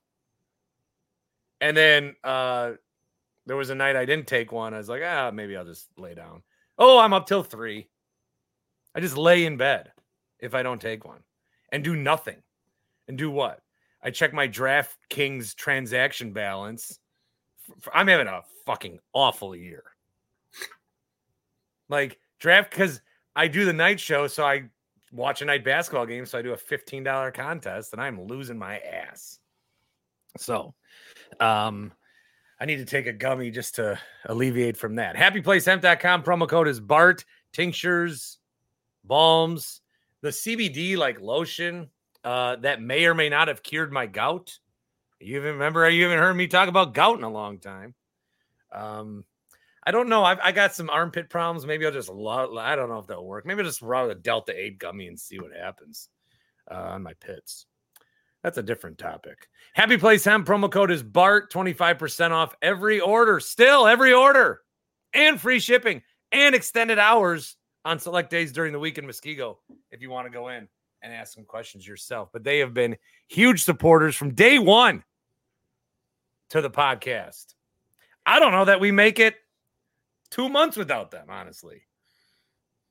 [1.60, 2.72] and then uh
[3.46, 4.72] there was a night I didn't take one.
[4.72, 6.42] I was like, ah, maybe I'll just lay down.
[6.78, 7.88] Oh, I'm up till three.
[8.94, 9.92] I just lay in bed
[10.38, 11.20] if I don't take one
[11.70, 12.36] and do nothing.
[13.06, 13.60] And do what?
[14.02, 16.98] I check my DraftKings transaction balance.
[17.92, 19.84] I'm having a fucking awful year.
[21.90, 23.02] Like draft because
[23.36, 24.64] I do the night show, so I
[25.14, 26.26] watch a night basketball game.
[26.26, 29.38] So I do a $15 contest and I'm losing my ass.
[30.36, 30.74] So
[31.40, 31.92] um
[32.60, 35.16] I need to take a gummy just to alleviate from that.
[35.16, 38.38] Happyplacehemp.com promo code is BART tinctures,
[39.04, 39.80] balms,
[40.20, 41.90] the CBD like lotion
[42.22, 44.58] uh, that may or may not have cured my gout.
[45.20, 47.94] You even remember you haven't heard me talk about gout in a long time.
[48.72, 49.24] Um,
[49.86, 50.24] I don't know.
[50.24, 51.66] I've, I got some armpit problems.
[51.66, 53.44] Maybe I'll just lo- I don't know if that'll work.
[53.44, 56.08] Maybe I'll just run a Delta 8 gummy and see what happens
[56.70, 57.66] uh, on my pits.
[58.42, 59.48] That's a different topic.
[59.74, 63.40] Happy Place Hemp promo code is BART, 25% off every order.
[63.40, 64.60] Still, every order.
[65.14, 69.56] And free shipping and extended hours on select days during the week in Muskego
[69.90, 70.68] if you want to go in
[71.02, 72.30] and ask some questions yourself.
[72.32, 72.96] But they have been
[73.28, 75.04] huge supporters from day one
[76.50, 77.54] to the podcast.
[78.26, 79.36] I don't know that we make it
[80.34, 81.82] two months without them, honestly.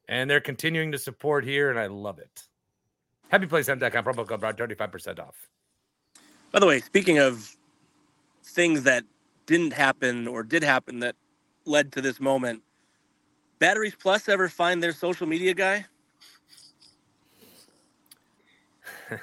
[0.08, 2.44] And they're continuing to support here, and I love it.
[3.34, 5.50] HappyPlaceHemp.com, promo code Brown, 35% off.
[6.52, 7.54] By the way, speaking of
[8.46, 9.04] things that
[9.46, 11.18] didn't happen or did happen that
[11.66, 12.64] led to this moment,
[13.60, 15.86] Batteries Plus ever find their social media guy?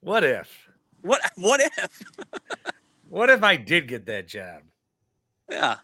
[0.00, 0.68] what if?
[1.02, 2.02] What what if?
[3.08, 4.62] what if I did get that job?
[5.52, 5.76] Yeah.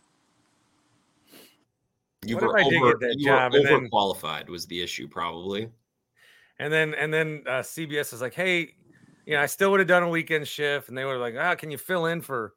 [2.24, 5.07] You What were if over, that you job were and then- overqualified was the issue
[5.09, 5.68] probably.
[6.59, 8.74] And then and then uh, CBS is like, hey,
[9.26, 11.54] you know, I still would have done a weekend shift, and they were like, ah,
[11.54, 12.54] can you fill in for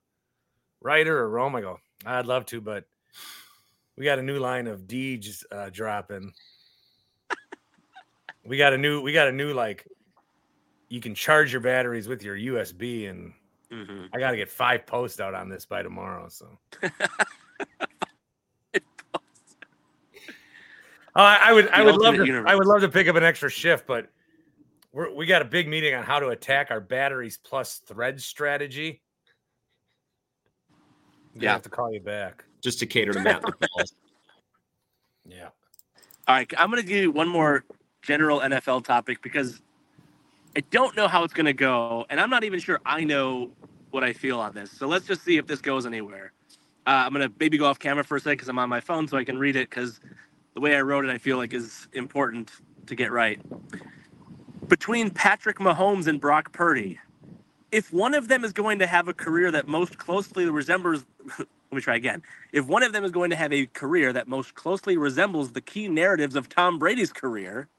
[0.82, 1.56] Ryder or Rome?
[1.56, 2.86] I go, I'd love to, but
[3.98, 6.34] we got a new line of Deej uh, dropping.
[8.46, 9.86] we got a new, we got a new like,
[10.90, 13.34] you can charge your batteries with your USB, and
[13.72, 14.06] Mm-hmm.
[14.14, 16.28] I got to get five posts out on this by tomorrow.
[16.30, 16.48] So.
[21.14, 22.50] Oh, I, I would, I would love to, universe.
[22.50, 24.08] I would love to pick up an extra shift, but
[24.94, 29.02] we're, we got a big meeting on how to attack our batteries plus thread strategy.
[31.36, 31.52] Yeah, Yeah.
[31.52, 32.46] have to call you back.
[32.62, 33.44] Just to cater to Matt
[35.26, 35.50] Yeah,
[36.28, 37.66] All right, I'm going to give you one more
[38.02, 39.62] general NFL topic because
[40.56, 43.52] I don't know how it's going to go, and I'm not even sure I know
[43.92, 44.72] what I feel on this.
[44.72, 46.34] So let's just see if this goes anywhere.
[46.86, 48.82] Uh, I'm going to maybe go off camera for a second because I'm on my
[48.82, 50.00] phone so I can read it because
[50.54, 52.52] the way I wrote it, I feel like is important
[52.88, 53.40] to get right.
[54.68, 57.00] Between Patrick Mahomes and Brock Purdy,
[57.72, 61.06] if one of them is going to have a career that most closely resembles,
[61.38, 62.24] let me try again.
[62.52, 65.62] If one of them is going to have a career that most closely resembles the
[65.62, 67.70] key narratives of Tom Brady's career,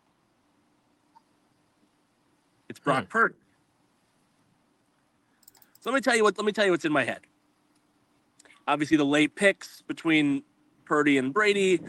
[2.72, 3.10] it's Brock hmm.
[3.10, 3.34] Purdy.
[5.80, 6.38] So let me tell you what.
[6.38, 7.20] Let me tell you what's in my head.
[8.66, 10.42] Obviously, the late picks between
[10.86, 11.80] Purdy and Brady,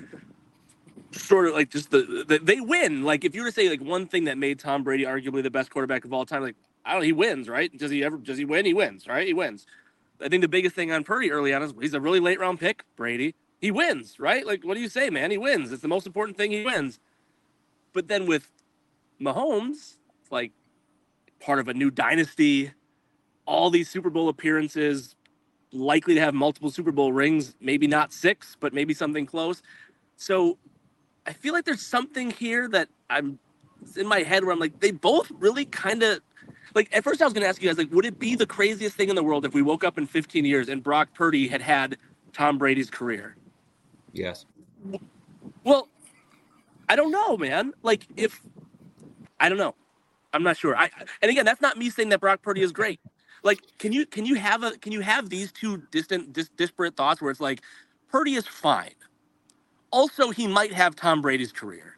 [1.12, 3.04] sort of like just the, the they win.
[3.04, 5.52] Like if you were to say like one thing that made Tom Brady arguably the
[5.52, 7.76] best quarterback of all time, like I don't know, he wins, right?
[7.78, 8.18] Does he ever?
[8.18, 8.66] Does he win?
[8.66, 9.26] He wins, right?
[9.26, 9.66] He wins.
[10.22, 12.60] I think the biggest thing on Purdy early on is he's a really late round
[12.60, 12.84] pick.
[12.98, 14.46] Brady, he wins, right?
[14.46, 15.32] Like what do you say, man?
[15.32, 15.72] He wins.
[15.72, 16.52] It's the most important thing.
[16.52, 17.00] He wins.
[17.94, 18.50] But then with
[19.22, 20.52] Mahomes, it's like
[21.44, 22.72] part of a new dynasty,
[23.46, 25.16] all these Super Bowl appearances,
[25.72, 29.62] likely to have multiple Super Bowl rings, maybe not six, but maybe something close.
[30.16, 30.58] So
[31.26, 33.40] I feel like there's something here that I'm
[33.98, 36.22] in my head where I'm like, they both really kind of
[36.76, 38.96] like at first I was gonna ask you guys, like, would it be the craziest
[38.96, 41.62] thing in the world if we woke up in 15 years and Brock Purdy had
[41.62, 41.98] had
[42.32, 43.36] Tom Brady's career?
[44.14, 44.46] Yes.
[45.64, 45.88] Well,
[46.88, 47.74] I don't know, man.
[47.84, 48.42] Like if
[49.40, 49.76] I don't know.
[50.34, 50.76] I'm not sure.
[50.78, 50.90] I
[51.22, 53.00] and again, that's not me saying that Brock Purdy is great.
[53.44, 56.96] Like, can you can you have a can you have these two distant dis, disparate
[56.98, 57.62] thoughts where it's like
[58.12, 58.94] Purdy is fine.
[59.92, 61.98] Also, he might have Tom Brady's career.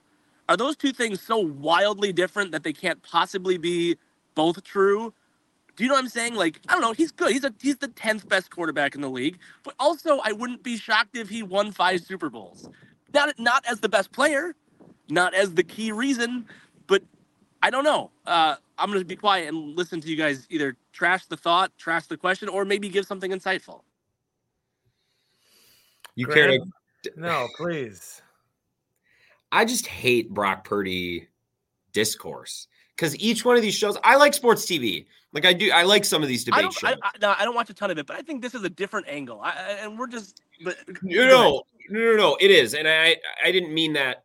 [0.49, 3.97] Are those two things so wildly different that they can't possibly be
[4.35, 5.13] both true?
[5.75, 6.35] Do you know what I'm saying?
[6.35, 6.93] Like, I don't know.
[6.93, 7.31] He's good.
[7.33, 9.39] He's a he's the tenth best quarterback in the league.
[9.63, 12.69] But also, I wouldn't be shocked if he won five Super Bowls.
[13.13, 14.55] Not not as the best player,
[15.09, 16.47] not as the key reason,
[16.87, 17.03] but
[17.65, 18.11] I don't know.
[18.27, 21.75] Uh, I'm going to be quiet and listen to you guys either trash the thought,
[21.79, 23.81] trash the question, or maybe give something insightful.
[26.13, 26.61] You Grant?
[27.03, 27.17] can't.
[27.17, 28.21] no, please.
[29.51, 31.27] I just hate Brock Purdy
[31.91, 35.07] discourse because each one of these shows, I like sports TV.
[35.33, 36.97] Like I do, I like some of these I debate don't, shows.
[37.01, 38.63] I, I, no, I don't watch a ton of it, but I think this is
[38.63, 39.41] a different angle.
[39.41, 42.37] I, I, and we're just, but No, no, no, no, no.
[42.39, 44.24] It is, and I, I didn't mean that it,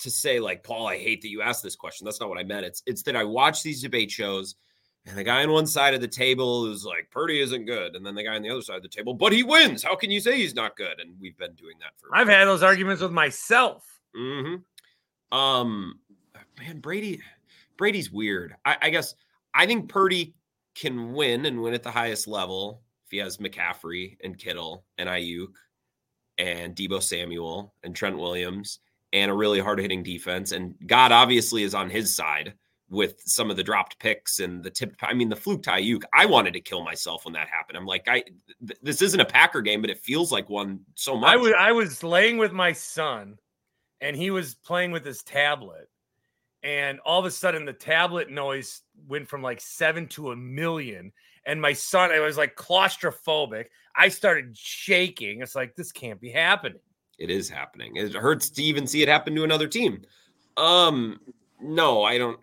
[0.00, 0.86] to say like Paul.
[0.86, 2.04] I hate that you asked this question.
[2.04, 2.66] That's not what I meant.
[2.66, 4.56] It's, it's that I watch these debate shows,
[5.06, 8.04] and the guy on one side of the table is like Purdy isn't good, and
[8.04, 9.82] then the guy on the other side of the table, but he wins.
[9.82, 11.00] How can you say he's not good?
[11.00, 12.14] And we've been doing that for.
[12.14, 13.84] I've had those arguments with myself.
[14.16, 15.36] Mm-hmm.
[15.36, 16.00] Um,
[16.58, 17.20] man, Brady,
[17.76, 18.56] Brady's weird.
[18.64, 19.14] I, I guess
[19.54, 20.34] I think Purdy
[20.74, 25.08] can win and win at the highest level if he has McCaffrey and Kittle and
[25.08, 25.54] Aiyuk
[26.38, 28.80] and Deebo Samuel and Trent Williams
[29.12, 30.52] and a really hard hitting defense.
[30.52, 32.54] And God obviously is on his side
[32.90, 34.96] with some of the dropped picks and the tip.
[35.00, 36.02] I mean, the fluke to Aiyuk.
[36.12, 37.78] I wanted to kill myself when that happened.
[37.78, 38.22] I'm like, I
[38.66, 41.30] th- this isn't a Packer game, but it feels like one so much.
[41.30, 43.38] I was I was laying with my son,
[44.00, 45.88] and he was playing with his tablet,
[46.62, 51.12] and all of a sudden the tablet noise went from like seven to a million,
[51.46, 53.66] and my son, I was like claustrophobic.
[53.96, 55.42] I started shaking.
[55.42, 56.80] It's like this can't be happening.
[57.20, 57.96] It is happening.
[57.96, 60.02] It hurts to even see it happen to another team.
[60.56, 61.20] Um,
[61.60, 62.40] no, I don't.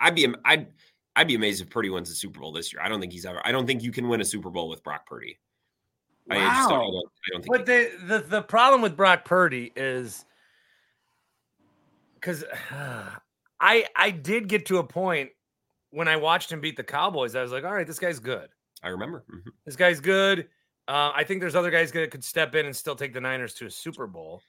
[0.00, 0.66] I'd be I'd
[1.14, 2.82] I'd be amazed if Purdy wins the Super Bowl this year.
[2.82, 3.40] I don't think he's ever.
[3.44, 5.38] I don't think you can win a Super Bowl with Brock Purdy.
[6.28, 7.46] I just don't, I don't, I don't think.
[7.46, 10.24] But the, the the problem with Brock Purdy is
[12.14, 12.44] because
[13.60, 15.30] I I did get to a point
[15.90, 17.36] when I watched him beat the Cowboys.
[17.36, 18.48] I was like, all right, this guy's good.
[18.82, 19.24] I remember.
[19.32, 19.52] Mhm.
[19.64, 20.48] This guy's good.
[20.88, 23.54] Uh, I think there's other guys that could step in and still take the Niners
[23.54, 24.42] to a Super Bowl.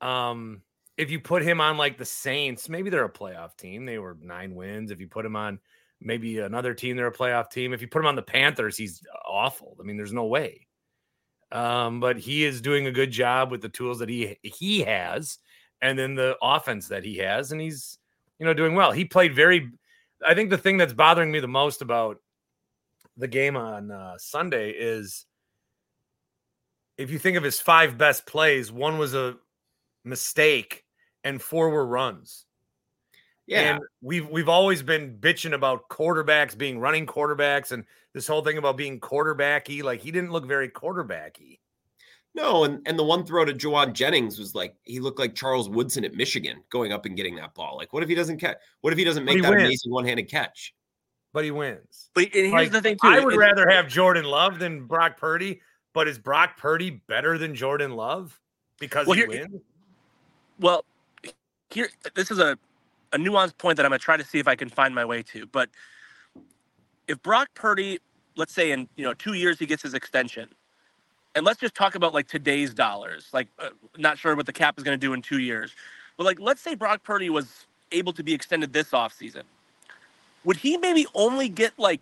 [0.00, 0.62] Um,
[0.96, 3.84] if you put him on like the Saints, maybe they're a playoff team.
[3.84, 4.90] They were nine wins.
[4.90, 5.58] If you put him on
[6.00, 7.72] maybe another team, they're a playoff team.
[7.72, 9.76] If you put him on the Panthers, he's awful.
[9.80, 10.66] I mean, there's no way.
[11.52, 15.38] Um, but he is doing a good job with the tools that he he has,
[15.80, 17.98] and then the offense that he has, and he's
[18.38, 18.92] you know doing well.
[18.92, 19.70] He played very.
[20.26, 22.18] I think the thing that's bothering me the most about
[23.16, 25.26] the game on uh, Sunday is
[26.98, 29.36] if you think of his five best plays, one was a
[30.04, 30.84] mistake
[31.22, 32.46] and four were runs.
[33.46, 37.84] Yeah, And we've we've always been bitching about quarterbacks being running quarterbacks and
[38.14, 39.82] this whole thing about being quarterbacky.
[39.82, 41.58] Like he didn't look very quarterbacky.
[42.34, 45.68] no, and and the one throw to Jauan Jennings was like he looked like Charles
[45.68, 47.76] Woodson at Michigan going up and getting that ball.
[47.76, 48.56] Like, what if he doesn't catch?
[48.80, 49.62] What if he doesn't But he make that wins.
[49.64, 50.74] amazing one-handed catch?
[51.34, 52.08] But he wins.
[52.14, 53.08] But and here's Like, the thing too.
[53.08, 55.60] I would it- rather have Jordan Love than Brock Purdy,
[55.94, 58.38] but is Brock Purdy better than Jordan Love
[58.78, 59.62] because Well, he here- wins?
[60.60, 60.84] well
[61.70, 62.56] here this is a
[63.12, 65.04] a nuanced point that i'm going to try to see if i can find my
[65.04, 65.68] way to but
[67.08, 67.98] if brock purdy
[68.36, 70.48] let's say in you know two years he gets his extension
[71.34, 74.78] and let's just talk about like today's dollars like uh, not sure what the cap
[74.78, 75.74] is going to do in two years
[76.16, 79.42] but like let's say brock purdy was able to be extended this offseason
[80.44, 82.00] would he maybe only get like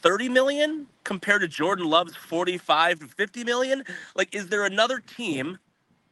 [0.00, 3.84] 30 million compared to jordan love's 45 to 50 million
[4.14, 5.58] like is there another team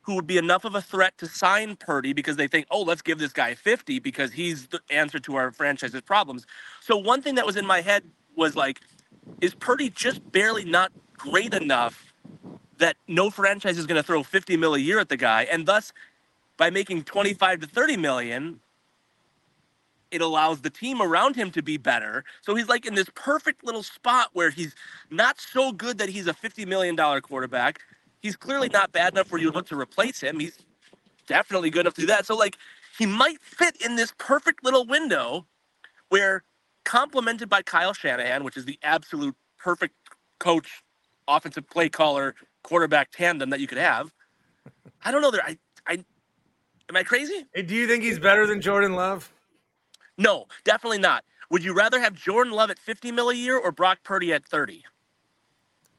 [0.04, 3.00] who would be enough of a threat to sign Purdy because they think, oh, let's
[3.00, 6.46] give this guy 50 because he's the answer to our franchise's problems.
[6.80, 8.04] So one thing that was in my head
[8.36, 8.80] was like,
[9.40, 12.12] is Purdy just barely not great enough
[12.78, 15.64] that no franchise is going to throw 50 mil a year at the guy, and
[15.64, 15.92] thus
[16.58, 18.60] by making 25 to 30 million,
[20.14, 22.24] it allows the team around him to be better.
[22.42, 24.74] So he's like in this perfect little spot where he's
[25.10, 27.80] not so good that he's a 50 million dollar quarterback.
[28.20, 30.38] He's clearly not bad enough where you look to replace him.
[30.38, 30.58] He's
[31.26, 32.26] definitely good enough to do that.
[32.26, 32.56] So like
[32.96, 35.46] he might fit in this perfect little window
[36.08, 36.44] where
[36.84, 39.94] complemented by Kyle Shanahan, which is the absolute perfect
[40.38, 40.82] coach,
[41.26, 44.12] offensive play caller, quarterback tandem that you could have.
[45.04, 45.30] I don't know.
[45.30, 45.92] There, I, I,
[46.88, 47.46] am I crazy?
[47.52, 49.33] Hey, Do you think he's better than Jordan Love?
[50.18, 51.24] No, definitely not.
[51.50, 54.44] Would you rather have Jordan Love at 50 mil a year or Brock Purdy at
[54.46, 54.84] 30?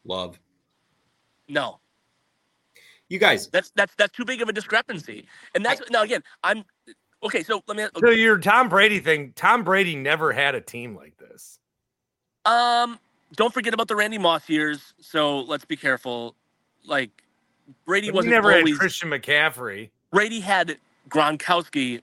[0.05, 0.39] Love
[1.47, 1.79] No,
[3.09, 3.47] you guys.
[3.47, 5.25] that's that's that's too big of a discrepancy.
[5.55, 6.63] And that's now again, I'm
[7.23, 7.41] okay.
[7.43, 7.87] So let me.
[7.99, 11.57] So your Tom Brady thing, Tom Brady never had a team like this.
[12.45, 12.99] Um,
[13.35, 14.93] don't forget about the Randy Moss years.
[15.01, 16.35] So let's be careful.
[16.85, 17.09] Like
[17.85, 18.73] Brady But wasn't never always.
[18.75, 19.89] had Christian McCaffrey.
[20.11, 20.77] Brady had
[21.09, 22.01] Gronkowski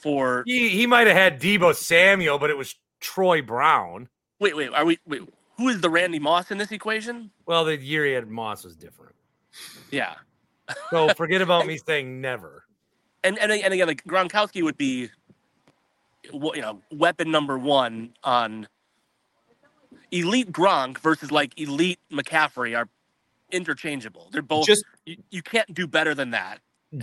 [0.00, 0.42] for.
[0.46, 4.08] He he might have had Deebo Samuel, but it was Troy Brown.
[4.38, 4.72] Wait, wait.
[4.72, 4.98] Are we?
[5.06, 5.22] Wait.
[5.56, 7.30] Who is the Randy Moss in this equation?
[7.44, 9.14] Well, the year he had Moss was different.
[9.90, 10.14] Yeah.
[10.90, 12.64] So forget about me saying never.
[13.24, 15.10] and and and again, like Gronkowski would be,
[16.32, 18.68] wo- you know, weapon number one on
[20.10, 22.88] elite Gronk versus like elite McCaffrey are
[23.50, 24.28] interchangeable.
[24.32, 24.66] They're both.
[24.66, 26.60] Just you, you can't do better than that.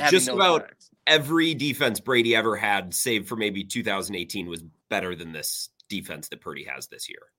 [0.10, 0.90] just those about guys.
[1.08, 6.42] Every defense Brady ever had, save for maybe 2018, was better than this defense that
[6.42, 7.32] Purdy has this year.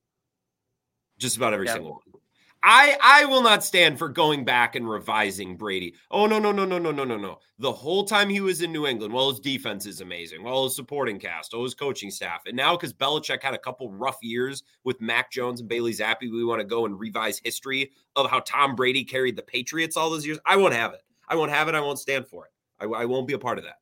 [1.18, 1.74] Just about every Yeah.
[1.74, 2.22] single one.
[2.62, 5.94] I I will not stand for going back and revising Brady.
[6.10, 7.38] Oh no no no no no no no no.
[7.60, 10.42] The whole time he was in New England, well, his defense is amazing.
[10.42, 13.92] Well, his supporting cast, oh, his coaching staff, and now because Belichick had a couple
[13.92, 17.92] rough years with Mac Jones and Bailey Zappe, we want to go and revise history
[18.16, 20.38] of how Tom Brady carried the Patriots all those years.
[20.44, 21.02] I won't have it.
[21.28, 21.76] I won't have it.
[21.76, 22.52] I won't stand for it.
[22.80, 23.78] I, I won't be a part of that.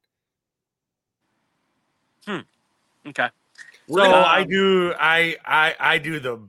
[2.27, 3.09] Hmm.
[3.09, 3.29] Okay.
[3.89, 6.41] So gonna- I do I I I do the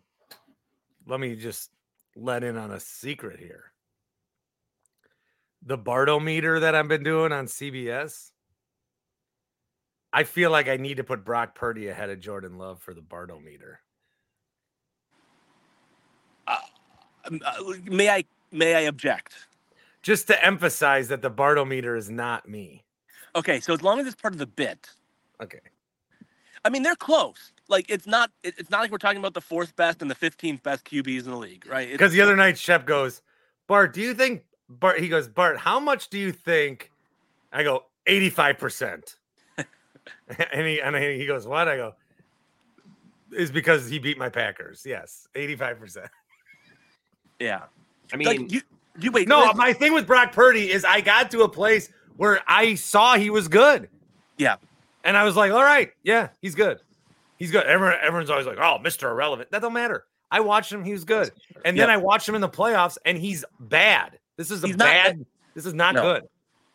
[1.06, 1.72] let me just
[2.16, 3.72] let in on a secret here.
[5.66, 8.32] The Bardo meter that I've been doing on CBS.
[10.14, 13.02] I feel like I need to put Brock Purdy ahead of Jordan Love for the
[13.02, 13.82] Bardo meter.
[16.48, 19.47] Um, uh, may I may I object?
[20.08, 22.86] Just to emphasize that the Bardo meter is not me.
[23.36, 24.90] Okay, so as long as it's part of the bit,
[25.44, 25.60] Okay.
[26.64, 27.52] I mean they're close.
[27.68, 30.64] like it's not it's not like we're talking about the fourth best and the 15th
[30.64, 31.92] best QBs in the league, right?
[31.92, 33.22] Because the other night, Shep goes,
[33.68, 35.02] Bart, do you think Bart?
[35.02, 36.90] He goes, Bart, how much do you think?
[37.52, 39.18] I go, eighty-five percent.
[40.54, 41.68] And he and he goes, what?
[41.68, 41.96] I go,
[43.34, 44.84] is because he beat my Packers.
[44.86, 46.08] Yes, eighty-five percent.
[47.42, 47.64] yeah.
[48.14, 48.62] I mean, like you,
[49.00, 49.28] you wait.
[49.28, 53.16] No, my thing with Brock Purdy is I got to a place where I saw
[53.16, 53.90] he was good.
[54.38, 54.56] Yeah.
[55.04, 56.80] And I was like, all right, yeah, he's good.
[57.38, 57.66] He's good.
[57.66, 59.10] Everyone, everyone's always like, oh, Mr.
[59.12, 59.52] Irrelevant.
[59.52, 60.06] That don't matter.
[60.32, 61.32] I watched him, he was good.
[61.64, 64.20] And then I watched him in the playoffs, and he's bad.
[64.36, 66.02] This is a He's not bad, this is not No.
[66.02, 66.24] good.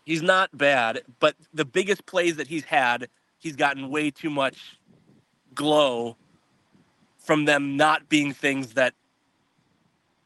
[0.07, 3.09] he's not bad, but the biggest plays that he's had,
[3.39, 4.79] he's gotten way too much
[5.55, 6.17] glow
[7.19, 8.95] from them not being things that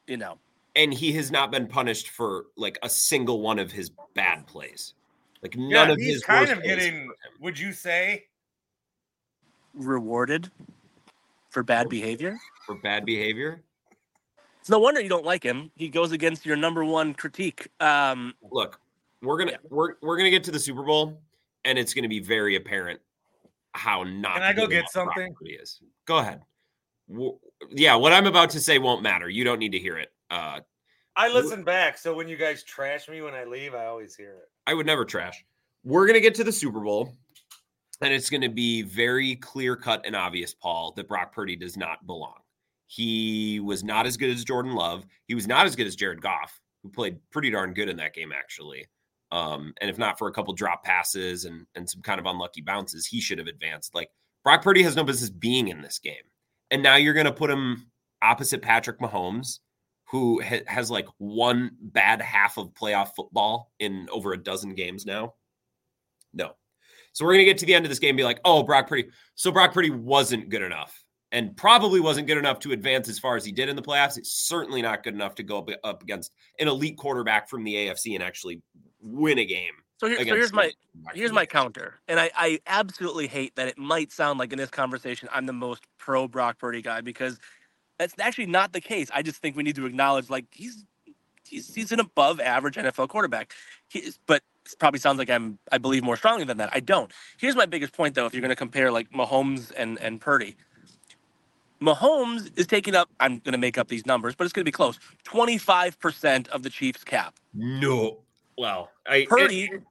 [0.07, 0.39] you know.
[0.77, 4.95] And he has not been punished for like a single one of his bad plays.
[5.43, 7.13] Like none of his worst plays hurt him.
[7.41, 8.25] would you say?
[9.75, 10.51] rewarded
[11.51, 12.39] for bad behavior.
[12.65, 13.61] for bad behavior.
[14.61, 15.71] It's no wonder you don't like him.
[15.77, 17.69] He goes against your number one critique.
[17.79, 18.81] Um, Look,
[19.23, 19.59] we're gonna Yeah.
[19.69, 21.21] we're we're gonna get to the Super Bowl,
[21.65, 23.01] and it's gonna be very apparent
[23.75, 24.35] how not.
[24.35, 25.35] Can I go get something?
[25.35, 25.81] Purdy Is.
[26.07, 26.41] Go ahead.
[27.11, 27.39] W-
[27.71, 29.29] Yeah, what I'm about to say won't matter.
[29.29, 30.11] You don't need to hear it.
[30.31, 30.61] Uh,
[31.17, 34.33] I listen back, so when you guys trash me when I leave, I always hear
[34.33, 34.51] it.
[34.67, 35.43] I would never trash.
[35.83, 37.17] We're gonna get to the Super Bowl,
[38.03, 42.07] and it's gonna be very clear cut and obvious, Paul, that Brock Purdy does not
[42.07, 42.41] belong.
[42.87, 45.05] He was not as good as Jordan Love.
[45.27, 48.15] He was not as good as Jared Goff, who played pretty darn good in that
[48.15, 48.87] game, actually.
[49.33, 52.61] Um, and if not for a couple drop passes and and some kind of unlucky
[52.61, 53.95] bounces, he should have advanced.
[53.95, 54.11] Like
[54.45, 56.15] Brock Purdy has no business being in this game.
[56.71, 57.91] And now you're gonna put him
[58.23, 59.61] opposite Patrick Mahomes,
[60.07, 65.05] who ha- has like one bad half of playoff football in over a dozen games
[65.05, 65.35] now.
[66.33, 66.53] No.
[67.13, 68.63] So we're going to get to the end of this game and be like, oh,
[68.63, 69.09] Brock Purdy.
[69.35, 71.03] So Brock Purdy wasn't good enough
[71.33, 74.17] and probably wasn't good enough to advance as far as he did in the playoffs.
[74.17, 77.75] It's certainly not good enough to go up, up against an elite quarterback from the
[77.75, 78.63] AFC and actually
[79.01, 79.73] win a game.
[79.99, 80.71] so, here, so here's my
[81.15, 84.71] here's my counter, and I, I absolutely hate that it might sound like in this
[84.71, 87.39] conversation I'm the most pro Brock Purdy guy because
[87.99, 89.11] that's actually not the case.
[89.15, 90.85] I just think we need to acknowledge like he's
[91.47, 93.53] he's, he's an above average NFL quarterback.
[93.89, 96.71] He's, but it probably sounds like I'm I believe more strongly than that.
[96.73, 97.13] I don't.
[97.39, 98.27] Here's my biggest point though.
[98.27, 100.57] If you're going to compare like Mahomes and and Purdy,
[101.81, 103.09] Mahomes is taking up.
[103.21, 104.99] I'm going to make up these numbers, but it's going to be close.
[105.25, 107.35] 25 percent of the Chiefs' cap.
[107.55, 108.19] No.
[108.59, 109.83] Well, I Purdy it-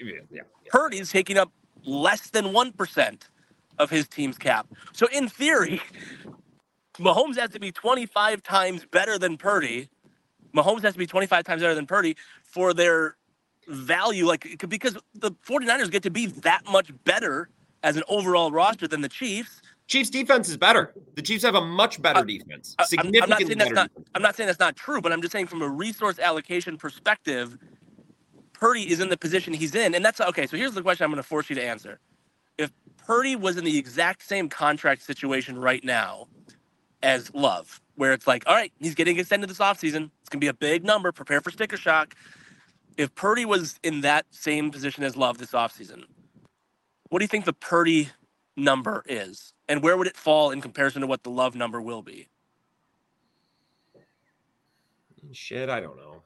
[0.00, 0.42] yeah, yeah.
[0.70, 1.50] Purdy's taking up
[1.84, 3.22] less than 1%
[3.78, 4.66] of his team's cap.
[4.92, 5.80] So in theory,
[7.00, 9.88] Mahomes has to be 25 times better than Purdy.
[10.54, 13.16] Mahomes has to be 25 times better than Purdy for their
[13.68, 17.48] value like because the 49ers get to be that much better
[17.82, 19.62] as an overall roster than the Chiefs.
[19.88, 20.94] Chiefs defense is better.
[21.16, 22.76] The Chiefs have a much better uh, defense.
[22.78, 24.08] I- I'm, I'm not saying that's better not defense.
[24.14, 27.58] I'm not saying that's not true, but I'm just saying from a resource allocation perspective,
[28.54, 30.46] Purdy is in the position he's in, and that's okay.
[30.46, 32.00] So here's the question I'm going to force you to answer:
[32.58, 32.72] If
[33.06, 36.28] Purdy was in the exact same contract situation right now
[37.02, 40.44] as Love, where it's like, all right, he's getting extended this offseason, it's going to
[40.44, 41.12] be a big number.
[41.12, 42.14] Prepare for sticker shock.
[42.96, 46.04] If Purdy was in that same position as Love this offseason,
[47.10, 48.10] what do you think the Purdy
[48.56, 52.02] number is, and where would it fall in comparison to what the Love number will
[52.02, 52.28] be?
[55.32, 56.22] Shit, I don't know.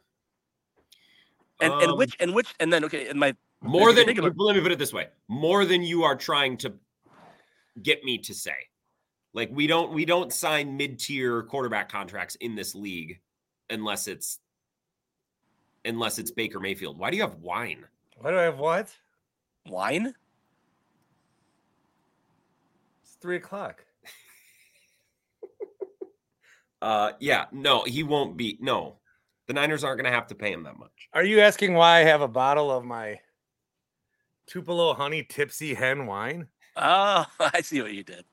[1.60, 4.60] And, and Um, which and which and then okay, and my more than let me
[4.60, 6.72] put it this way more than you are trying to
[7.82, 8.56] get me to say
[9.34, 13.20] like we don't we don't sign mid-tier quarterback contracts in this league
[13.70, 14.38] unless it's
[15.84, 17.84] unless it's baker mayfield why do you have wine
[18.18, 18.94] Why do I have what?
[19.66, 20.12] wine.
[23.02, 23.84] It's three o'clock.
[26.82, 28.96] uh yeah no he won't be no
[29.46, 31.98] the niners aren't going to have to pay him that much Are you asking why
[31.98, 33.18] I have a bottle of my
[34.46, 36.46] Tupelo Honey Tipsy Hen wine?
[36.76, 38.24] Oh, I see what you did.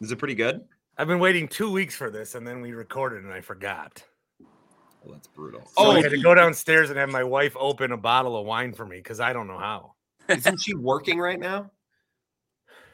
[0.00, 0.60] Is it pretty good
[1.00, 4.02] I've been waiting two weeks for this, and then we recorded, and I forgot.
[4.42, 7.92] oh that's brutal So oh I had to go downstairs and have my wife open
[7.92, 9.94] a bottle of wine for me because I don't know how.
[10.28, 11.70] isn't she working right now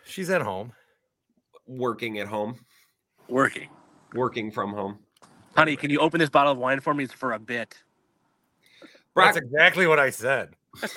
[0.07, 0.73] She's at home.
[1.67, 2.57] working at home
[3.29, 3.71] Working,
[4.13, 4.99] working from home
[5.57, 5.77] honey.
[5.77, 7.05] Can you open this bottle of wine for me?
[7.05, 7.75] It's for a bit.
[9.15, 10.51] Brock, That's exactly what I said.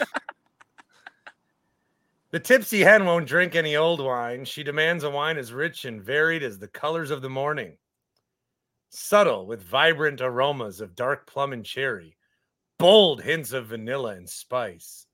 [2.32, 4.44] the tipsy hen won't drink any old wine.
[4.46, 7.78] She demands a wine as rich and varied as the colors of the morning,
[8.90, 12.18] subtle with vibrant aromas of dark plum and cherry,
[12.78, 15.08] bold hints of vanilla and spice,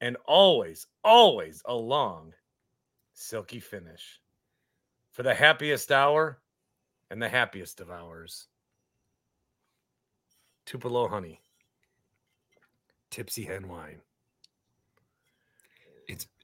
[0.00, 2.32] and always, always a long,
[3.12, 4.20] silky finish.
[5.10, 6.40] For the happiest hour
[7.10, 8.48] and the happiest of hours.
[10.66, 11.40] Tupelo honey.
[13.10, 14.02] Tipsy hen wine.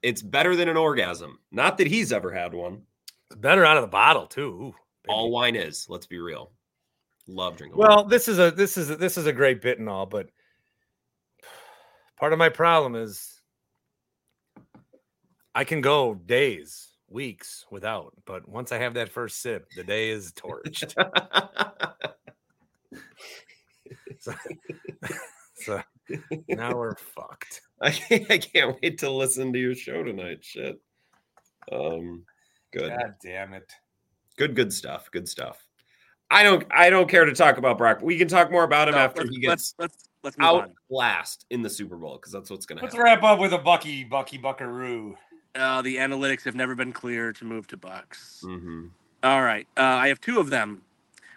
[0.03, 1.39] It's it's better than an orgasm.
[1.51, 2.83] Not that he's ever had one.
[3.31, 4.49] It's better out of the bottle too.
[4.49, 4.75] Ooh,
[5.07, 5.87] All wine is.
[5.89, 6.51] Let's be real.
[7.27, 7.79] Love drinking.
[7.79, 7.89] wine.
[7.89, 10.29] Well, this is a this is a, this is a great bit and all, but
[12.19, 13.41] part of my problem is
[15.55, 20.09] I can go days, weeks without, but once I have that first sip, the day
[20.09, 20.93] is torched.
[24.19, 24.33] so,
[25.55, 25.81] so
[26.49, 27.61] now we're fucked.
[27.83, 30.39] I can't, I can't wait to listen to your show tonight.
[30.43, 30.79] Shit.
[31.71, 32.23] Um,
[32.71, 33.71] good, God damn it.
[34.37, 35.09] good, good stuff.
[35.11, 35.63] Good stuff.
[36.31, 38.01] I don't, I don't care to talk about Brock.
[38.01, 40.47] We can talk more about him No, after let's, he let's gets let's let's move
[40.47, 40.61] on.
[40.91, 42.97] outclassed in the Super Bowl because that's what's going to happen.
[42.97, 43.23] Let's happen.
[43.23, 45.15] wrap up with a Bucky Bucky Buckaroo.
[45.53, 48.41] Uh, the analytics have never been clear to move to Bucks.
[48.43, 48.87] hmm
[49.21, 50.81] All right, uh, I have two of them.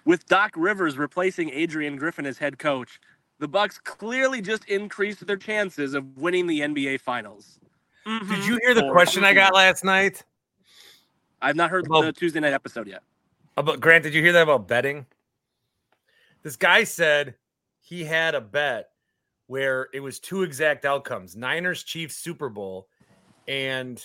[0.06, 3.00] With Doc Rivers replacing Adrian Griffin as head coach,
[3.38, 7.58] the Bucks clearly just increased their chances of winning the NBA Finals.
[8.04, 8.42] Did mm-hmm.
[8.42, 10.22] you hear the question I got last night?
[11.42, 13.02] I've not heard About- the Tuesday night episode yet.
[13.56, 15.06] About Grant, did you hear that about betting?
[16.42, 17.36] This guy said
[17.80, 18.90] he had a bet
[19.46, 22.86] where it was two exact outcomes: Niners Chiefs Super Bowl
[23.48, 24.02] and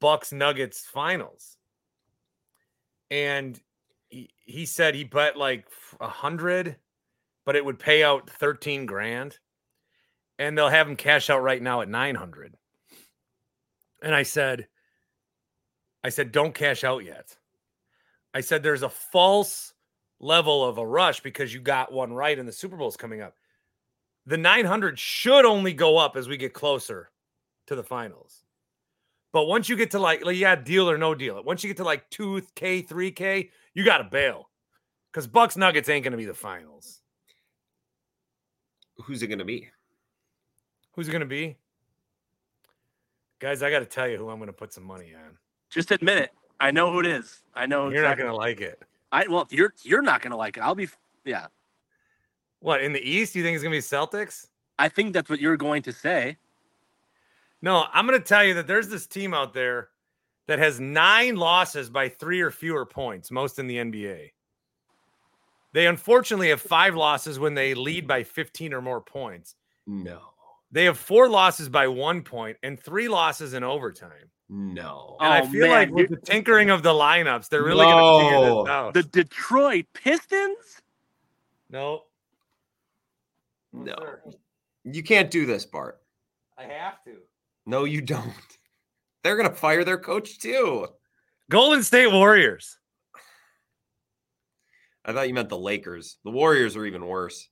[0.00, 1.56] Bucks Nuggets finals.
[3.10, 3.60] And
[4.08, 5.66] he, he said he bet like
[6.00, 6.76] a hundred,
[7.44, 9.38] but it would pay out 13 grand.
[10.38, 12.56] And they'll have him cash out right now at 900.
[14.02, 14.66] And I said,
[16.02, 17.36] I said, don't cash out yet.
[18.34, 19.72] I said there's a false
[20.20, 23.20] level of a rush because you got one right and the Super Bowl is coming
[23.20, 23.34] up.
[24.26, 27.10] The 900 should only go up as we get closer
[27.66, 28.42] to the finals.
[29.32, 31.42] But once you get to like, like yeah, deal or no deal.
[31.42, 34.48] Once you get to like 2K, 3K, you got to bail
[35.12, 37.02] because Bucks Nuggets ain't going to be the finals.
[39.02, 39.68] Who's it going to be?
[40.92, 41.56] Who's it going to be?
[43.40, 45.36] Guys, I got to tell you who I'm going to put some money on.
[45.70, 46.30] Just admit it.
[46.60, 47.42] I know who it is.
[47.54, 47.90] I know.
[47.90, 48.80] You're not going to like it.
[49.12, 50.60] I well, you're you're not gonna like it.
[50.60, 50.88] I'll be.
[51.24, 51.46] Yeah,
[52.60, 53.34] What in the East?
[53.34, 54.48] You think it's going to be Celtics?
[54.78, 56.36] I think that's what you're going to say.
[57.62, 59.88] No, I'm going to tell you that there's this team out there
[60.48, 64.32] that has nine losses by three or fewer points, most in the NBA.
[65.74, 69.56] They unfortunately have five losses when they lead by 15 or more points.
[69.86, 70.20] No,
[70.70, 74.30] They have four losses by one point and three losses in overtime.
[74.48, 75.16] no.
[75.20, 78.04] And I Oh, feel man, like with the tinkering of the lineups, they're really going
[78.04, 78.62] to figure No.
[78.64, 78.94] this out.
[78.94, 80.80] The Detroit Pistons.
[81.70, 82.04] no.
[83.72, 83.96] No.
[83.98, 84.22] sir.
[84.84, 86.00] You can't do this, Bart.
[86.56, 87.16] I have to.
[87.66, 88.32] No, you don't.
[89.24, 90.86] They're going to fire their coach too.
[91.50, 92.78] Golden State Warriors.
[95.04, 96.18] I thought you meant the Lakers.
[96.24, 97.48] The Warriors are even worse.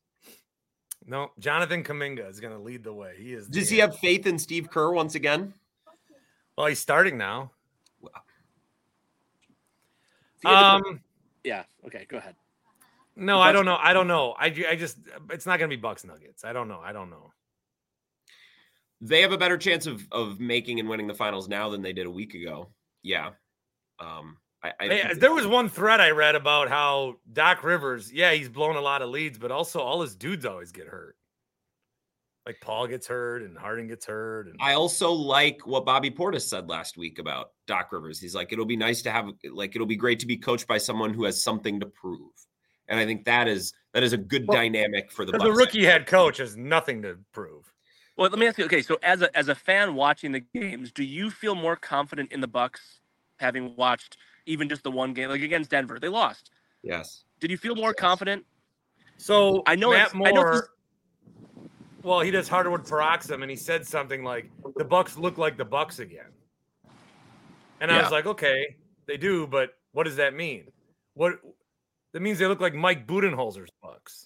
[1.04, 3.14] No, Jonathan Kuminga is going to lead the way.
[3.18, 3.48] He is.
[3.48, 5.52] Does he have faith in Steve Kerr once again?
[6.56, 7.50] Well, he's starting now.
[10.40, 11.00] See, yeah, Um,
[11.44, 11.64] yeah.
[11.86, 12.06] Okay.
[12.08, 12.36] Go ahead.
[13.16, 13.78] no, I don't know.
[13.80, 14.32] I don't know.
[14.38, 14.98] I, I just,
[15.30, 16.44] it's not going to be Bucks Nuggets.
[16.44, 16.80] I don't know.
[16.82, 17.32] I don't know.
[19.00, 21.92] They have a better chance of of making and winning the finals now than they
[21.92, 22.68] did a week ago.
[23.02, 23.30] Yeah.
[23.98, 28.32] Um, I, I Hey, there was one thread I read about how Doc Rivers, yeah,
[28.32, 31.16] he's blown a lot of leads, but also all his dudes always get hurt.
[32.44, 34.48] Like Paul gets hurt and Harden gets hurt.
[34.48, 38.18] And I also like what Bobby Portis said last week about Doc Rivers.
[38.18, 40.78] He's like, it'll be nice to have, like, it'll be great to be coached by
[40.78, 42.32] someone who has something to prove,
[42.88, 45.56] and I think that is that is a good Well, dynamic for the the Bucks.
[45.56, 47.72] rookie head coach has nothing to prove.
[48.16, 48.64] Well, let me ask you.
[48.64, 52.32] Okay, so as a as a fan watching the games, do you feel more confident
[52.32, 53.00] in the Bucks
[53.38, 54.16] having watched
[54.46, 55.98] even just the one game, like against Denver?
[55.98, 56.50] They lost.
[56.82, 57.24] Yes.
[57.40, 58.00] Did you feel more Yes.
[58.00, 58.44] confident?
[59.16, 60.60] So I know Matt it's- I know
[62.02, 65.64] well, he does Hardwood Paroxysm, and he said something like, "The Bucks look like the
[65.64, 66.32] Bucks again."
[67.80, 68.76] And I was like, "Okay,
[69.06, 70.70] they do, but what does that mean?
[71.14, 71.34] What
[72.12, 74.24] that means they look like Mike Budenholzer's Bucks."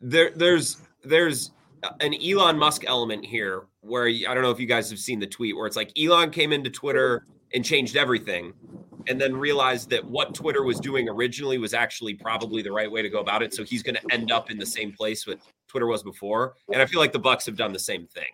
[0.00, 1.50] there there's there's
[2.00, 5.26] an Elon Musk element here where I don't know if you guys have seen the
[5.26, 8.52] tweet where it's like Elon came into Twitter and changed everything
[9.08, 13.02] and then realized that what Twitter was doing originally was actually probably the right way
[13.02, 15.38] to go about it so he's going to end up in the same place with
[15.68, 18.30] Twitter was before and I feel like the Bucks have done the same thing.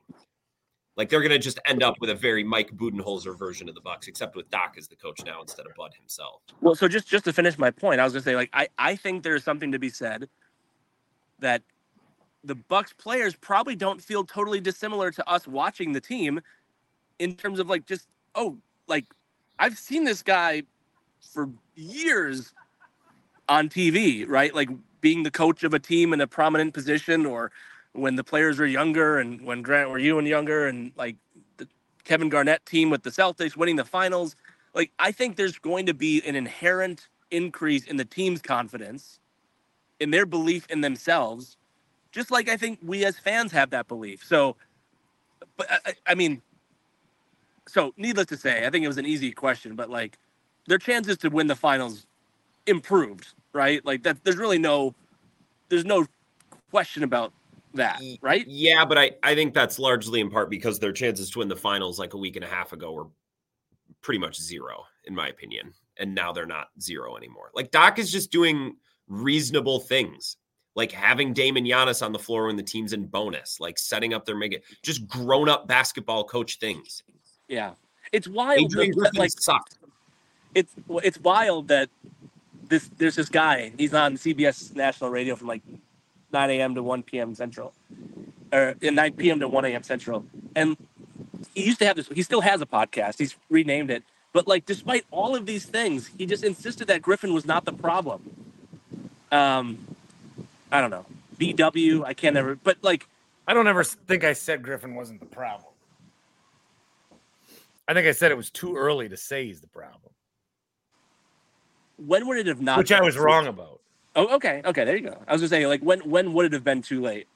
[0.96, 3.80] Like they're going to just end up with a very Mike Budenholzer version of the
[3.80, 6.42] Bucks except with Doc as the coach now instead of Bud himself.
[6.60, 8.96] Well, so just just to finish my point, I was gonna say like I I
[8.96, 10.28] think there's something to be said
[11.38, 11.62] that
[12.44, 16.40] the Bucks players probably don't feel totally dissimilar to us watching the team
[17.18, 19.06] in terms of like just oh like
[19.58, 20.62] I've seen this guy
[21.32, 22.52] for years
[23.48, 24.54] on TV, right?
[24.54, 24.68] Like
[25.00, 27.50] being the coach of a team in a prominent position or
[27.92, 31.16] when the players were younger and when Grant were you and younger and like
[31.58, 31.68] the
[32.04, 34.36] Kevin Garnett team with the Celtics winning the finals.
[34.74, 39.18] Like I think there's going to be an inherent increase in the team's confidence,
[40.00, 41.56] in their belief in themselves,
[42.10, 44.24] just like I think we as fans have that belief.
[44.24, 44.56] So,
[45.56, 46.42] but I, I mean,
[47.72, 50.18] so needless to say, I think it was an easy question, but like
[50.66, 52.06] their chances to win the finals
[52.66, 53.82] improved, right?
[53.86, 54.94] Like that, there's really no,
[55.70, 56.04] there's no
[56.70, 57.32] question about
[57.72, 58.44] that, right?
[58.46, 61.56] Yeah, but I, I think that's largely in part because their chances to win the
[61.56, 63.06] finals like a week and a half ago were
[64.02, 65.72] pretty much zero, in my opinion.
[65.98, 67.52] And now they're not zero anymore.
[67.54, 68.76] Like Doc is just doing
[69.08, 70.36] reasonable things,
[70.74, 74.26] like having Damon Giannis on the floor when the team's in bonus, like setting up
[74.26, 77.02] their mega, just grown up basketball coach things.
[77.52, 77.72] Yeah,
[78.12, 78.60] it's wild.
[78.60, 79.76] Adrian Griffin like sucked.
[80.54, 81.90] it's it's wild that
[82.66, 83.72] this there's this guy.
[83.76, 85.60] He's on CBS national radio from like
[86.32, 86.74] 9 a.m.
[86.76, 87.34] to 1 p.m.
[87.34, 87.74] Central,
[88.54, 89.38] or 9 p.m.
[89.40, 89.82] to 1 a.m.
[89.82, 90.24] Central,
[90.56, 90.78] and
[91.54, 92.08] he used to have this.
[92.08, 93.18] He still has a podcast.
[93.18, 94.02] He's renamed it.
[94.32, 97.72] But like, despite all of these things, he just insisted that Griffin was not the
[97.74, 98.30] problem.
[99.30, 99.94] Um,
[100.70, 101.04] I don't know.
[101.38, 102.54] BW, I can't ever.
[102.54, 103.06] But like,
[103.46, 105.71] I don't ever think I said Griffin wasn't the problem.
[107.88, 110.12] I think I said it was too early to say he's the problem,
[111.96, 112.78] when would it have not?
[112.78, 113.80] which I was wrong about.
[114.14, 114.84] Oh, okay, okay.
[114.84, 115.18] There you go.
[115.26, 117.26] I was gonna say, like, when when would it have been too late?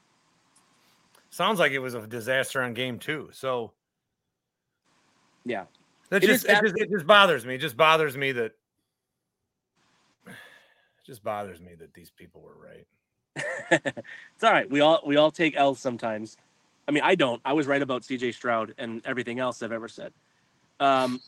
[1.30, 3.28] Sounds like it was a disaster on game two.
[3.32, 3.72] So
[5.44, 5.64] Yeah.
[6.10, 7.54] that It just it, just it just bothers me.
[7.56, 8.52] It just bothers me that
[10.26, 10.34] it
[11.04, 12.86] just bothers me that these people were right.
[13.70, 14.70] it's all right.
[14.70, 16.36] We all we all take L's sometimes.
[16.88, 17.40] I mean, I don't.
[17.44, 20.12] I was right about CJ Stroud and everything else I've ever said.
[20.80, 21.20] Um,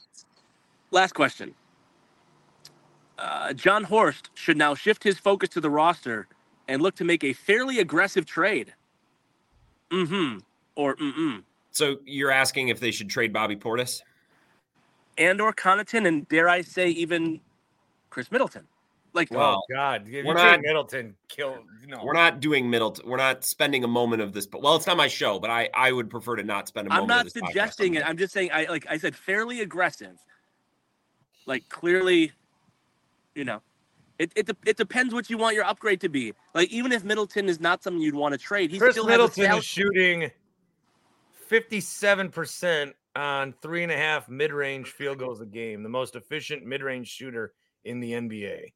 [0.91, 1.55] last question.
[3.19, 6.29] Uh, Jon Horst should now shift his focus to the roster
[6.69, 8.75] and look to make a fairly aggressive trade.
[9.91, 10.39] Mm-hmm.
[10.77, 11.43] Or mm-mm.
[11.73, 14.03] So you're asking if they should trade Bobby Portis?
[15.17, 17.41] And or Connaughton and dare I say even
[18.11, 18.67] Khris Middleton.
[19.19, 21.59] Like Well, oh God, if we're not- Middleton, kill.
[21.89, 23.09] No, We're not doing Middleton.
[23.09, 24.47] We're not spending a moment of this.
[24.47, 26.93] But well, it's not my show, but I I would prefer to not spend a
[26.93, 27.09] I'm moment.
[27.09, 28.09] not of this podcast suggesting it.
[28.09, 30.17] I'm just saying I like I said fairly aggressive.
[31.47, 32.31] Like clearly,
[33.35, 33.61] you know,
[34.21, 36.33] it it, it depends what you want your upgrade to be.
[36.55, 39.47] Like even if Middleton is not something you'd want to trade, he Chris still Middleton
[39.47, 40.31] has a is shooting
[41.49, 46.65] fifty-seven percent on three and a half mid-range field goals a game, the most efficient
[46.65, 47.53] mid-range shooter
[47.85, 48.73] in the NBA.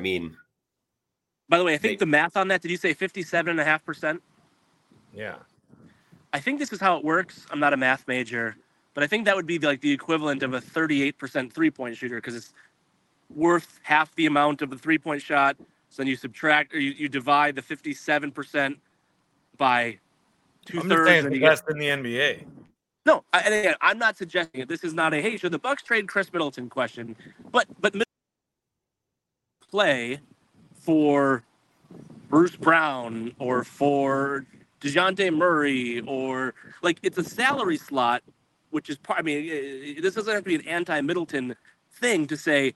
[0.00, 0.34] I mean,
[1.50, 2.62] By the way, I think They- the math on that.
[2.62, 4.22] Did you say 57 and a half percent?
[5.12, 5.34] Yeah,
[6.32, 7.44] I think this is how it works.
[7.50, 8.56] I'm not a math major,
[8.94, 12.14] but I think that would be like the equivalent of a 38% three point shooter
[12.14, 12.54] because it's
[13.28, 15.56] worth half the amount of the three point shot.
[15.90, 18.78] So then you subtract or you, you divide the 57%
[19.58, 19.98] by
[20.64, 21.08] two I'm just thirds.
[21.10, 22.46] saying and the you get- best in the NBA.
[23.04, 24.68] No, I, and again, I'm not suggesting it.
[24.68, 27.16] This is not a hey, should the Bucks trade Khris Middleton question,
[27.50, 28.04] but but Mid-
[29.70, 30.20] play
[30.74, 31.42] for
[32.28, 34.46] Bruce Brown or for
[34.80, 38.22] Dejounte Murray or like it's a salary slot,
[38.70, 39.18] which is part.
[39.18, 41.56] I mean, this doesn't have to be an anti-Middleton
[41.92, 42.74] thing to say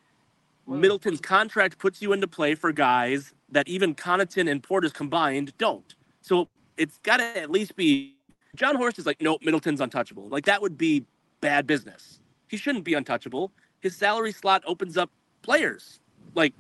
[0.67, 5.95] Middleton's contract puts you into play for guys that even Connaughton and Portis combined don't.
[6.21, 8.17] So it's got to at least be.
[8.57, 10.29] Jon Horst is like, nope, Middleton's untouchable.
[10.29, 11.05] Like that would be
[11.41, 12.21] bad business.
[12.49, 13.51] He shouldn't be untouchable.
[13.81, 15.11] His salary slot opens up
[15.43, 16.01] players,
[16.35, 16.55] like,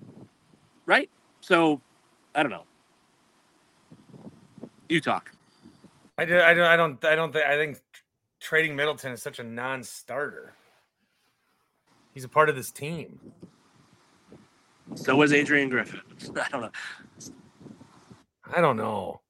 [0.86, 1.10] right?
[1.40, 1.80] So,
[2.34, 2.64] I don't know.
[4.88, 5.30] You talk.
[6.16, 6.66] I do, I don't.
[6.66, 7.04] I don't.
[7.04, 7.44] I don't think.
[7.44, 7.80] I think
[8.40, 10.54] trading Middleton is such a non-starter.
[12.12, 13.18] He's a part of this team.
[14.94, 16.00] So was Adrian Griffin.
[16.36, 16.70] I don't know.
[18.54, 19.20] I don't know.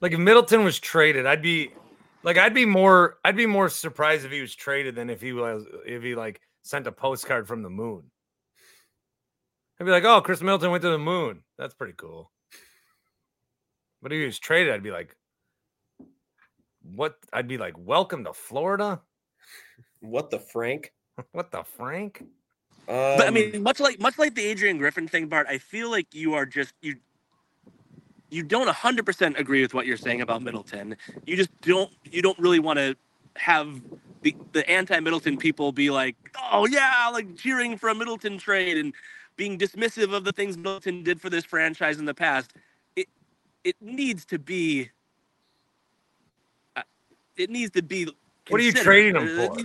[0.00, 1.72] Like if Middleton was traded, I'd be
[2.22, 5.32] like I'd be more I'd be more surprised if he was traded than if he
[5.32, 8.02] was if he like sent a postcard from the moon.
[9.80, 11.44] I'd be like, "Oh, Khris Middleton went to the moon.
[11.58, 12.32] That's pretty cool."
[14.02, 15.16] But if he was traded, I'd be like,
[16.82, 19.02] "What?" I'd be like, "Welcome to Florida."
[20.00, 20.92] what the Frank?
[21.32, 22.24] What the Frank?
[23.14, 25.90] But I Um, mean, much like much like the Adrian Griffin thing, Bart, I feel
[25.90, 26.96] like you are just you
[28.30, 30.96] you don't hundred percent agree with what you're saying about Middleton.
[31.26, 32.96] You just don't you don't really want to
[33.36, 33.80] have
[34.22, 36.16] the the anti Middleton people be like,
[36.52, 38.94] oh yeah, like cheering for a Middleton trade and
[39.36, 42.52] being dismissive of the things Middleton did for this franchise in the past,
[42.96, 43.08] it
[43.64, 44.90] it needs to be.
[46.74, 46.82] Uh,
[47.36, 48.08] it needs to be.
[48.48, 49.60] What are you trading him Uh, for?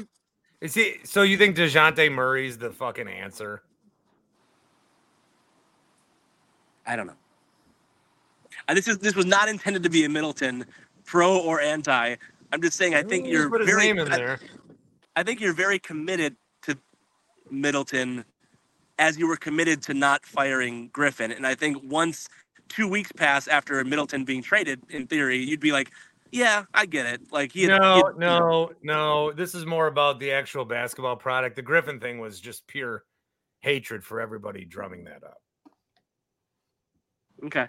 [0.61, 3.63] Is he so you think DeJounte Murray's the fucking answer?
[6.85, 7.15] I don't know.
[8.67, 10.65] Uh, this is this was not intended to be a Middleton
[11.05, 12.15] pro or anti.
[12.53, 14.39] I'm just saying I think Ooh, you're very name in I- there.
[15.15, 16.77] I think you're very committed to
[17.49, 18.23] Middleton
[19.01, 21.31] as you were committed to not firing Griffin.
[21.31, 22.29] And I think once
[22.69, 25.91] two weeks pass after Middleton being traded, in theory, you'd be like,
[26.31, 27.21] yeah, I get it.
[27.31, 29.31] Like he had, he No, had- no, no.
[29.31, 31.55] This is more about the actual basketball product.
[31.55, 33.03] The Griffin thing was just pure
[33.61, 35.41] hatred for everybody drumming that up.
[37.43, 37.67] Okay.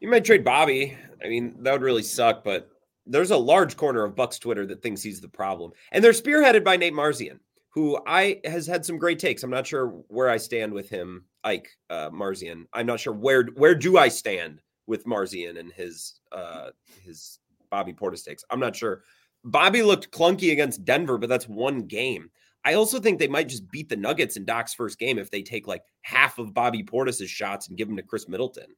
[0.00, 0.96] You might trade Bobby.
[1.24, 2.68] I mean, that would really suck, but
[3.06, 5.72] there's a large corner of Bucks Twitter that thinks he's the problem.
[5.92, 7.38] And they're spearheaded by Nate Marzian,
[7.76, 9.42] who I has had some great takes.
[9.42, 12.64] I'm not sure where I stand with him, Ike uh, Marzian.
[12.72, 16.70] I'm not sure where where do I stand with Marzian and his uh
[17.04, 17.38] his
[17.70, 18.42] Bobby Portis takes.
[18.50, 19.02] I'm not sure.
[19.44, 22.30] Bobby looked clunky against Denver, but that's one game.
[22.64, 25.42] I also think they might just beat the Nuggets in Doc's first game if they
[25.42, 28.74] take like half of Bobby Portis's shots and give them to Khris Middleton.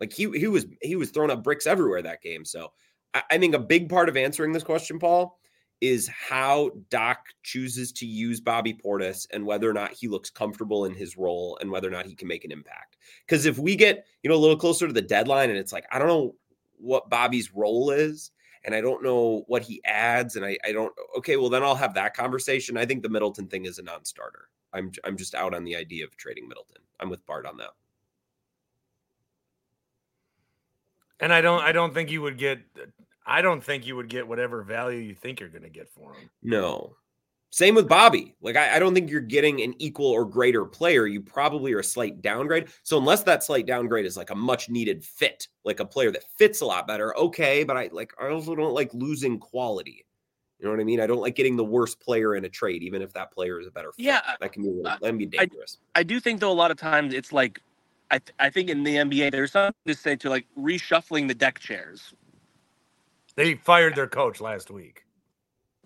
[0.00, 2.44] Like he he was he was throwing up bricks everywhere that game.
[2.44, 2.72] So
[3.14, 5.38] I, I think a big part of answering this question, Paul,
[5.82, 10.84] is how Doc chooses to use Bobby Portis and whether or not he looks comfortable
[10.84, 12.98] in his role and whether or not he can make an impact.
[13.26, 15.84] Because if we get you know a little closer to the deadline and it's like
[15.90, 16.36] I don't know
[16.78, 18.30] what Bobby's role is
[18.64, 21.74] and I don't know what he adds and I, I don't okay well then I'll
[21.74, 22.76] have that conversation.
[22.76, 24.48] I think the Middleton thing is a non-starter.
[24.72, 26.82] I'm I'm just out on the idea of trading Middleton.
[27.00, 27.70] I'm with Bart on that.
[31.18, 32.60] And I don't I don't think you would get
[33.26, 36.30] I don't think you would get whatever value you think you're gonna get for him.
[36.42, 36.96] No.
[37.50, 38.34] Same with Bobby.
[38.40, 41.06] Like, I, I don't think you're getting an equal or greater player.
[41.06, 42.68] You probably are a slight downgrade.
[42.82, 46.24] So, unless that slight downgrade is like a much needed fit, like a player that
[46.38, 47.62] fits a lot better, okay.
[47.62, 50.06] But I like, I also don't like losing quality.
[50.58, 50.98] You know what I mean?
[51.00, 53.66] I don't like getting the worst player in a trade, even if that player is
[53.66, 54.04] a better fit.
[54.04, 55.76] Yeah, That can be, really, that can be I- dangerous.
[55.94, 57.60] I do think though a lot of times it's like
[58.10, 61.34] I th- I think in the NBA there's something to say to like reshuffling the
[61.34, 62.14] deck chairs.
[63.34, 65.04] They fired their coach last week.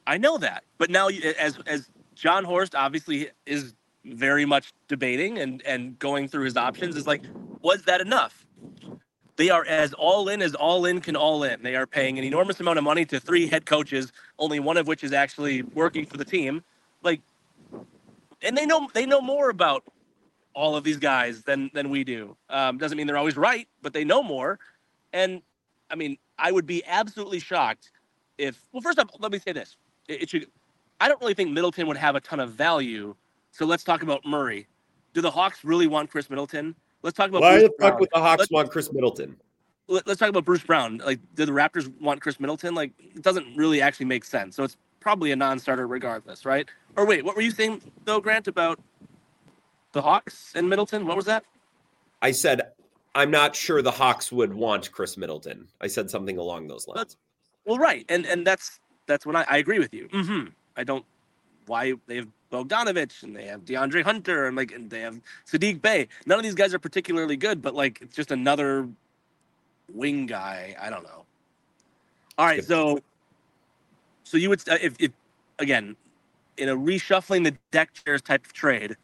[0.06, 3.74] I know that, but now as as Jon Horst obviously is
[4.04, 7.22] very much debating and and going through his options is like,
[7.60, 8.46] was that enough?
[9.36, 11.62] They are as all in as all in can all in.
[11.62, 14.86] They are paying an enormous amount of money to three head coaches, only one of
[14.86, 16.64] which is actually working for the team.
[17.02, 17.20] Like,
[18.42, 19.84] and they know they know more about
[20.54, 22.36] all of these guys than than we do.
[22.48, 24.58] Um, doesn't mean they're always right, but they know more.
[25.12, 25.42] And
[25.90, 27.90] I mean, I would be absolutely shocked
[28.38, 28.60] if.
[28.72, 29.76] Well, first off, let me say this:
[30.08, 30.46] it, it should.
[31.00, 33.14] I don't really think Middleton would have a ton of value.
[33.50, 34.66] So let's talk about Murray.
[35.14, 36.74] Do the Hawks really want Khris Middleton?
[37.02, 37.42] Let's talk about.
[37.42, 38.00] Why Bruce the fuck Brown.
[38.00, 39.36] would the Hawks Let's- want Khris Middleton?
[39.88, 40.98] Let- Let's talk about Bruce Brown.
[40.98, 42.74] Like, do the Raptors want Khris Middleton?
[42.74, 44.56] Like, it doesn't really actually make sense.
[44.56, 46.68] So it's probably a non-starter regardless, right?
[46.96, 48.80] Or wait, what were you saying though, Grant, about
[49.92, 51.06] the Hawks and Middleton?
[51.06, 51.44] What was that?
[52.20, 52.72] I said,
[53.16, 55.66] I'm not sure the Hawks would want Khris Middleton.
[55.80, 56.96] I said something along those lines.
[56.98, 57.16] That's-
[57.64, 60.08] Well, right, and and that's that's when I, I agree with you.
[60.12, 60.44] hmm
[60.76, 61.04] I don't
[61.66, 65.80] why they have Bogdanovich and they have DeAndre Hunter and like and they have Saddiq
[65.82, 66.06] Bey.
[66.26, 68.88] None of these guys are particularly good, but like it's just another
[69.92, 70.76] wing guy.
[70.80, 71.24] I don't know.
[72.38, 73.00] All right, so
[74.24, 75.10] so you would uh, if if
[75.58, 75.96] again
[76.58, 78.96] in a reshuffling the deck chairs type of trade,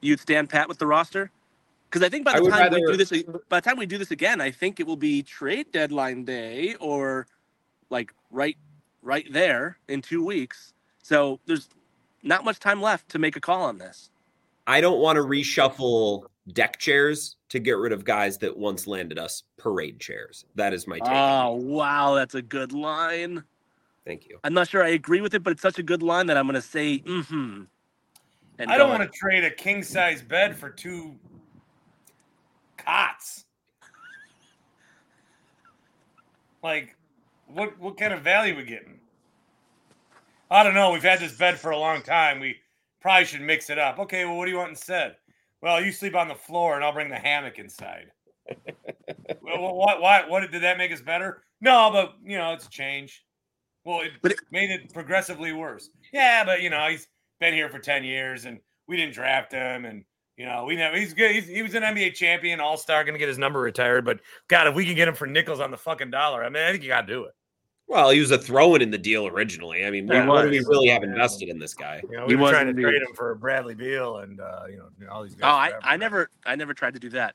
[0.00, 1.30] you'd stand pat with the roster.
[1.92, 3.10] Because I think by the would time we do this,
[3.50, 6.74] by the time we do this again, I think it will be trade deadline day
[6.80, 7.26] or
[7.90, 8.56] like right
[9.02, 10.72] right there in two weeks.
[11.02, 11.68] So there's
[12.22, 14.08] not much time left to make a call on this.
[14.66, 16.24] I don't want to reshuffle
[16.54, 20.46] deck chairs to get rid of guys that once landed us parade chairs.
[20.54, 21.12] That is my take.
[21.12, 23.44] Oh wow, that's a good line.
[24.06, 24.38] Thank you.
[24.44, 26.46] I'm not sure I agree with it, but it's such a good line that I'm
[26.46, 27.64] gonna say mm-hmm.
[28.58, 31.16] And I don't want to trade a king size bed for two
[32.84, 33.44] cots.
[36.62, 36.96] Like,
[37.46, 39.00] what what kind of value we getting?
[40.50, 40.92] I don't know.
[40.92, 42.38] We've had this bed for a long time.
[42.38, 42.56] We
[43.00, 43.98] probably should mix it up.
[43.98, 45.16] Okay, well, what do you want instead?
[45.60, 48.06] Well, you sleep on the floor, and I'll bring the hammock inside.
[49.42, 50.00] well, what?
[50.00, 50.24] Why?
[50.28, 51.42] What did that make us better?
[51.60, 53.24] No, but you know, it's a change.
[53.84, 55.88] Well, it, it- made it progressively worse.
[56.12, 57.08] Yeah, but you know, he's
[57.40, 60.04] been here for ten years, and we didn't draft him, and
[60.36, 61.32] you know, we know he's good.
[61.32, 64.04] He's, he was an NBA champion, All Star, going to get his number retired.
[64.04, 66.62] But God, if we can get him for nickels on the fucking dollar, I mean,
[66.62, 67.32] I think you got to do it.
[67.88, 69.84] Well, he was a throw-in in the deal originally.
[69.84, 72.00] I mean, He what, what do we really have invested in this guy?
[72.10, 72.82] You know, He we were trying to indeed.
[72.84, 75.50] trade him for Bradley Beal and uh, you know all these guys.
[75.50, 75.86] Oh, I, forever.
[75.86, 77.34] I never I never tried to do that.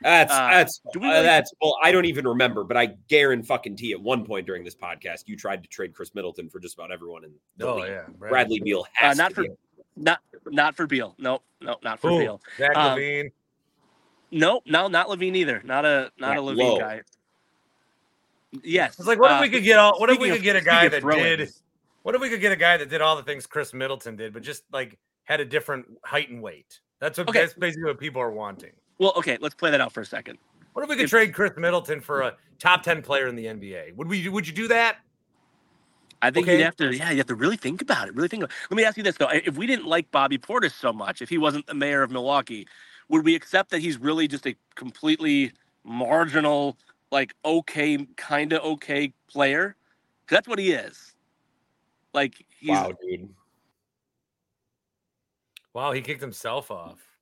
[0.00, 2.94] That's Uh, that's do we uh, really- that's well, I don't even remember, but I
[3.08, 6.48] guarantee fucking t at one point during this podcast, you tried to trade Khris Middleton
[6.48, 7.88] for just about everyone in the Oh league.
[7.90, 9.48] yeah, Bradley Beal Uh, has not to for be.
[9.96, 10.20] not
[10.50, 11.14] not for Beal.
[11.18, 12.18] Nope, no, not for Who?
[12.20, 12.40] Beal.
[12.56, 13.32] Zach Um, LaVine.
[14.30, 15.62] Nope, no, not LaVine either.
[15.64, 16.78] Not a not That a LaVine low.
[16.78, 17.02] guy.
[18.62, 18.98] Yes.
[18.98, 19.98] It's like, what if uh, we could get all?
[20.00, 21.50] What if we could of- get a guy that throw-ins, did?
[22.02, 24.32] What if we could get a guy that did all the things Khris Middleton did,
[24.32, 26.80] but just like had a different height and weight?
[27.00, 27.40] That's what Okay.
[27.40, 28.72] that's basically what people are wanting.
[28.98, 30.38] Well, okay, let's play that out for a second.
[30.72, 33.46] What if we could If- trade Khris Middleton for a top ten player in the
[33.46, 33.92] NBA?
[33.96, 34.28] Would we?
[34.28, 34.96] Would you do that?
[36.22, 36.52] I think Okay.
[36.52, 38.14] you'd have to, yeah, you have to really think about it.
[38.14, 38.70] Really think about it.
[38.70, 41.28] Let me ask you this though: If we didn't like Bobby Portis so much, if
[41.28, 42.66] he wasn't the mayor of Milwaukee,
[43.08, 45.52] would we accept that he's really just a completely
[45.84, 46.76] marginal,
[47.12, 49.76] like okay, kind of okay player?
[50.26, 51.14] 'Cause that's what he is.
[52.14, 53.34] Like he's Wow, dude.
[55.74, 57.18] Wow, he kicked himself off.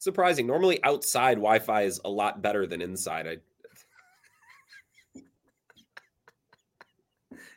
[0.00, 0.46] Surprising.
[0.46, 3.26] Normally outside Wi-Fi is a lot better than inside.
[3.28, 3.36] I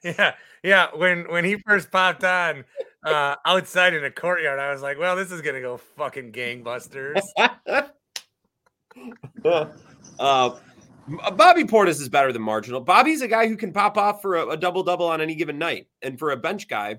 [0.04, 0.34] Yeah,
[0.64, 0.88] yeah.
[0.94, 2.66] When when he first popped on
[3.04, 7.22] uh, outside in the courtyard, I was like, "Well, this is gonna go fucking gangbusters."
[10.20, 10.56] uh,
[11.36, 12.82] Bobby Portis is better than marginal.
[12.82, 15.58] Bobby's a guy who can pop off for a, a double double on any given
[15.58, 16.98] night, and for a bench guy,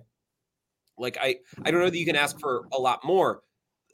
[0.99, 3.43] like I, I don't know that you can ask for a lot more.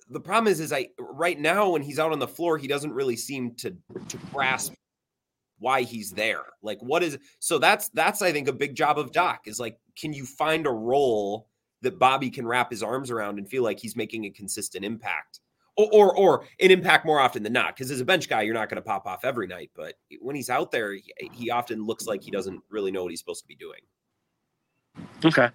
[0.09, 2.93] The problem is, is I right now when he's out on the floor, he doesn't
[2.93, 3.77] really seem to
[4.09, 4.75] to grasp
[5.61, 6.43] why he's there.
[6.63, 9.79] Like, what is so that's that's I think a big job of Doc is like,
[9.97, 11.47] can you find a role
[11.83, 15.41] that Bobby can wrap his arms around and feel like he's making a consistent impact?
[15.77, 17.75] or or, or an impact more often than not.
[17.75, 20.37] Because as a bench guy, you're not going to pop off every night, but when
[20.37, 23.43] he's out there, he, he often looks like he doesn't really know what he's supposed
[23.43, 23.81] to be doing.
[25.25, 25.49] okay.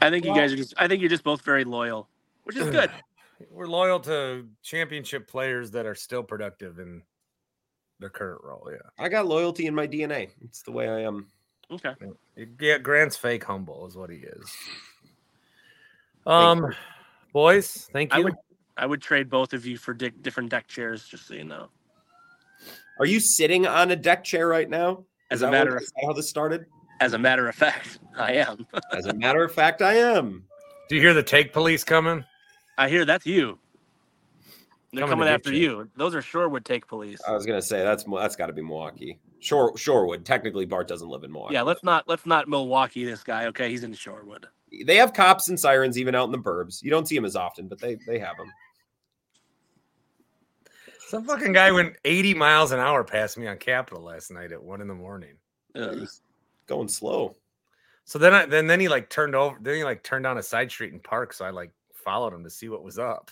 [0.00, 0.74] I think you guys are just.
[0.76, 2.08] I think you're just both very loyal,
[2.44, 2.90] which is good.
[3.50, 7.02] We're loyal to championship players that are still productive in
[8.00, 8.68] their current role.
[8.70, 10.28] Yeah, I got loyalty in my DNA.
[10.42, 11.26] It's the way I am.
[11.70, 11.92] Okay.
[12.60, 12.78] yeah.
[12.78, 14.50] Grant's fake humble is what he is.
[16.26, 16.74] Um,
[17.32, 18.24] boys, thank I you.
[18.24, 18.34] would.
[18.76, 21.68] I would trade both of you for dick, different deck chairs, just so you know.
[23.00, 25.04] Are you sitting on a deck chair right now?
[25.30, 26.66] As Is a matter what- of is how this started?
[27.00, 28.66] as a matter of fact, I am.
[28.92, 30.44] As a matter of fact, I am.
[30.88, 32.24] Do you hear the take police coming?
[32.76, 33.58] I hear that's you.
[34.92, 35.60] They're Coming coming after you.
[35.80, 35.90] you.
[35.96, 37.20] Those are Shorewood take police.
[37.26, 39.18] I was gonna say that's that's got to be Milwaukee.
[39.40, 40.24] Shore Shorewood.
[40.24, 41.54] Technically, Bart doesn't live in Milwaukee.
[41.54, 43.46] yeah, let's not let's not Milwaukee this guy.
[43.46, 44.44] Okay, he's in Shorewood.
[44.86, 46.82] They have cops and sirens even out in the burbs.
[46.82, 48.50] You don't see them as often, but they they have them.
[51.08, 54.62] Some fucking guy went 80 miles an hour past me on Capitol last night at
[54.62, 55.36] one in the morning.
[55.74, 56.06] Ugh.
[56.66, 57.34] Going slow.
[58.04, 60.42] So then I then then he like turned over then he like turned down a
[60.42, 61.34] side street and parked.
[61.34, 63.30] So I like followed him to see what was up.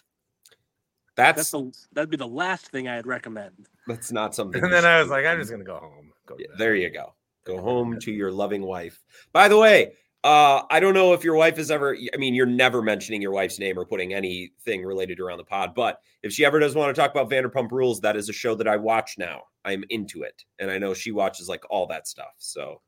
[1.17, 3.69] That's That's the, that'd be the last thing I'd recommend.
[3.87, 4.63] that's not something.
[4.63, 5.13] And then I was do.
[5.13, 6.13] like, I'm just gonna go home.
[6.27, 7.15] Go Yeah, there you go.
[7.45, 9.03] Go home to your loving wife.
[9.33, 9.93] By the way,
[10.25, 11.97] uh, I don't know if your wife is ever.
[12.13, 15.75] I mean, you're never mentioning your wife's name or putting anything related around the pod.
[15.75, 18.57] But if she ever does want to talk about Vanderpump Rules, that is a show
[18.57, 19.43] that I watch now.
[19.65, 22.35] I'm into it, and I know she watches like all that stuff.
[22.39, 22.81] So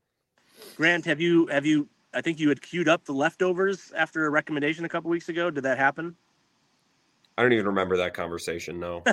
[0.76, 1.88] Grant, have you have you?
[2.12, 5.50] I think you had queued up the leftovers after a recommendation a couple weeks ago.
[5.50, 6.16] Did that happen?
[7.39, 8.80] I don't even remember that conversation.
[8.80, 9.05] No.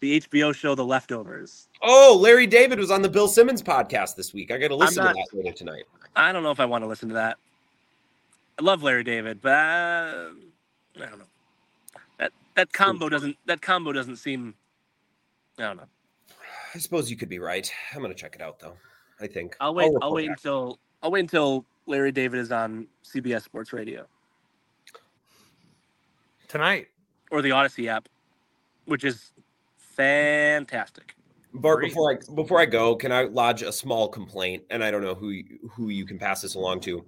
[0.00, 1.66] The HBO show The Leftovers.
[1.82, 4.52] oh, Larry David was on the Bill Simmons podcast this week.
[4.52, 5.84] I got to listen not- to that later tonight.
[6.14, 7.36] I don't know if I want to listen to that.
[8.60, 10.28] I love Larry David, but uh,
[10.96, 11.24] I don't know.
[12.18, 14.54] That that combo doesn't that combo doesn't seem.
[15.58, 15.88] I don't know.
[16.74, 17.68] I suppose you could be right.
[17.92, 18.74] I'm gonna check it out though.
[19.20, 19.86] I think I'll wait.
[19.86, 20.38] I'll, report wait back.
[20.38, 24.06] until I'll wait until Larry David is on CBS Sports Radio
[26.48, 26.88] Tonight.
[27.30, 28.08] or the Audacy app,
[28.86, 29.32] which is
[29.76, 31.14] fantastic.
[31.54, 31.88] Bart, Great.
[31.90, 34.64] before I before I go, can I lodge a small complaint?
[34.70, 37.04] And I don't know who you, who you can pass this along to.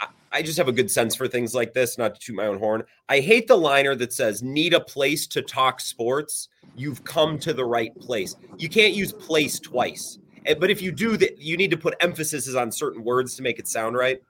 [0.00, 2.46] I, I just have a good sense for things like this, not to toot my
[2.46, 2.82] own horn.
[3.08, 7.52] I hate the liner that says "need a place to talk sports." You've come to
[7.52, 8.36] the right place.
[8.58, 10.18] You can't use "place" twice.
[10.58, 13.58] But if you do that, you need to put emphasis on certain words to make
[13.58, 14.22] it sound right.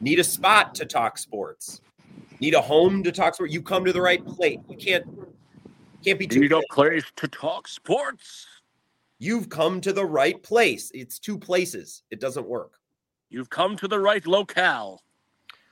[0.00, 1.80] Need a spot to talk sports.
[2.40, 3.52] Need a home to talk sports.
[3.52, 4.58] You come to the right place.
[4.68, 5.04] You can't
[6.04, 6.48] can't be too.
[6.70, 8.46] place to talk sports.
[9.18, 10.90] You've come to the right place.
[10.94, 12.02] It's two places.
[12.10, 12.78] It doesn't work.
[13.28, 15.02] You've come to the right locale.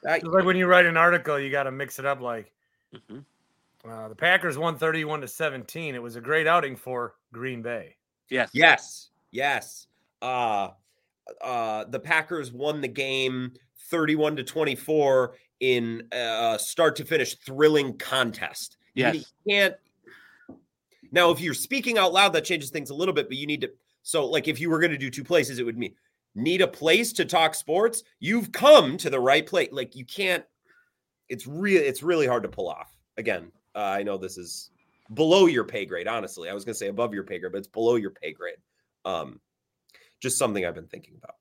[0.04, 2.20] It's like when you write an article, you got to mix it up.
[2.20, 2.52] Like
[2.94, 3.24] Mhm.
[3.88, 5.94] uh, the Packers won 31 to 17.
[5.94, 7.96] It was a great outing for Green Bay.
[8.30, 8.50] Yes.
[8.52, 9.86] yes, yes.
[10.20, 10.70] uh,
[11.40, 13.52] uh, the Packers won the game
[13.90, 18.76] 31 to 24 in a start to finish thrilling contest.
[18.94, 19.74] Yeah, you can't.
[21.10, 23.62] Now, if you're speaking out loud, that changes things a little bit, but you need
[23.62, 23.70] to.
[24.02, 25.94] So, like, if you were going to do two places, it would mean
[26.34, 28.02] need a place to talk sports.
[28.20, 29.70] You've come to the right place.
[29.72, 30.44] Like, you can't.
[31.28, 31.82] It's real.
[31.82, 32.90] It's really hard to pull off.
[33.16, 34.70] Again, uh, I know this is
[35.14, 36.08] below your pay grade.
[36.08, 38.32] Honestly, I was going to say above your pay grade, but it's below your pay
[38.32, 38.58] grade.
[39.04, 39.40] Um,
[40.20, 41.36] just something I've been thinking about.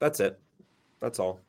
[0.00, 0.38] That's it.
[1.00, 1.40] That's all.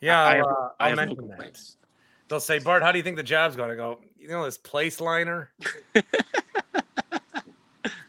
[0.00, 1.20] Yeah, I I'll, have- uh, I I'll have no that.
[1.20, 1.76] complaints.
[2.28, 4.00] They'll say, Bart, how do you think the job's going to go?
[4.18, 5.52] You know, this place liner?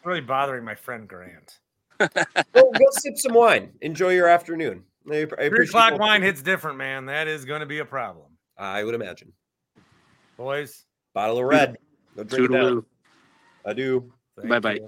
[0.03, 1.59] really bothering my friend Grant.
[1.99, 2.07] Go,
[2.53, 3.71] go sip some wine.
[3.81, 4.83] Enjoy your afternoon.
[5.11, 7.07] I, I Three o'clock both- wine hits different, man.
[7.07, 8.27] That is going to be a problem.
[8.57, 9.33] I would imagine.
[10.37, 10.85] Boys,
[11.15, 11.77] Bottle of red.
[12.15, 12.53] Go drink it.
[12.53, 12.85] Toodaloo.
[13.65, 14.13] I do.
[14.47, 14.79] Bye-bye.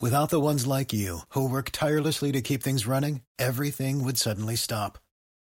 [0.00, 4.54] Without the ones like you, who work tirelessly to keep things running, everything would suddenly
[4.56, 4.98] stop.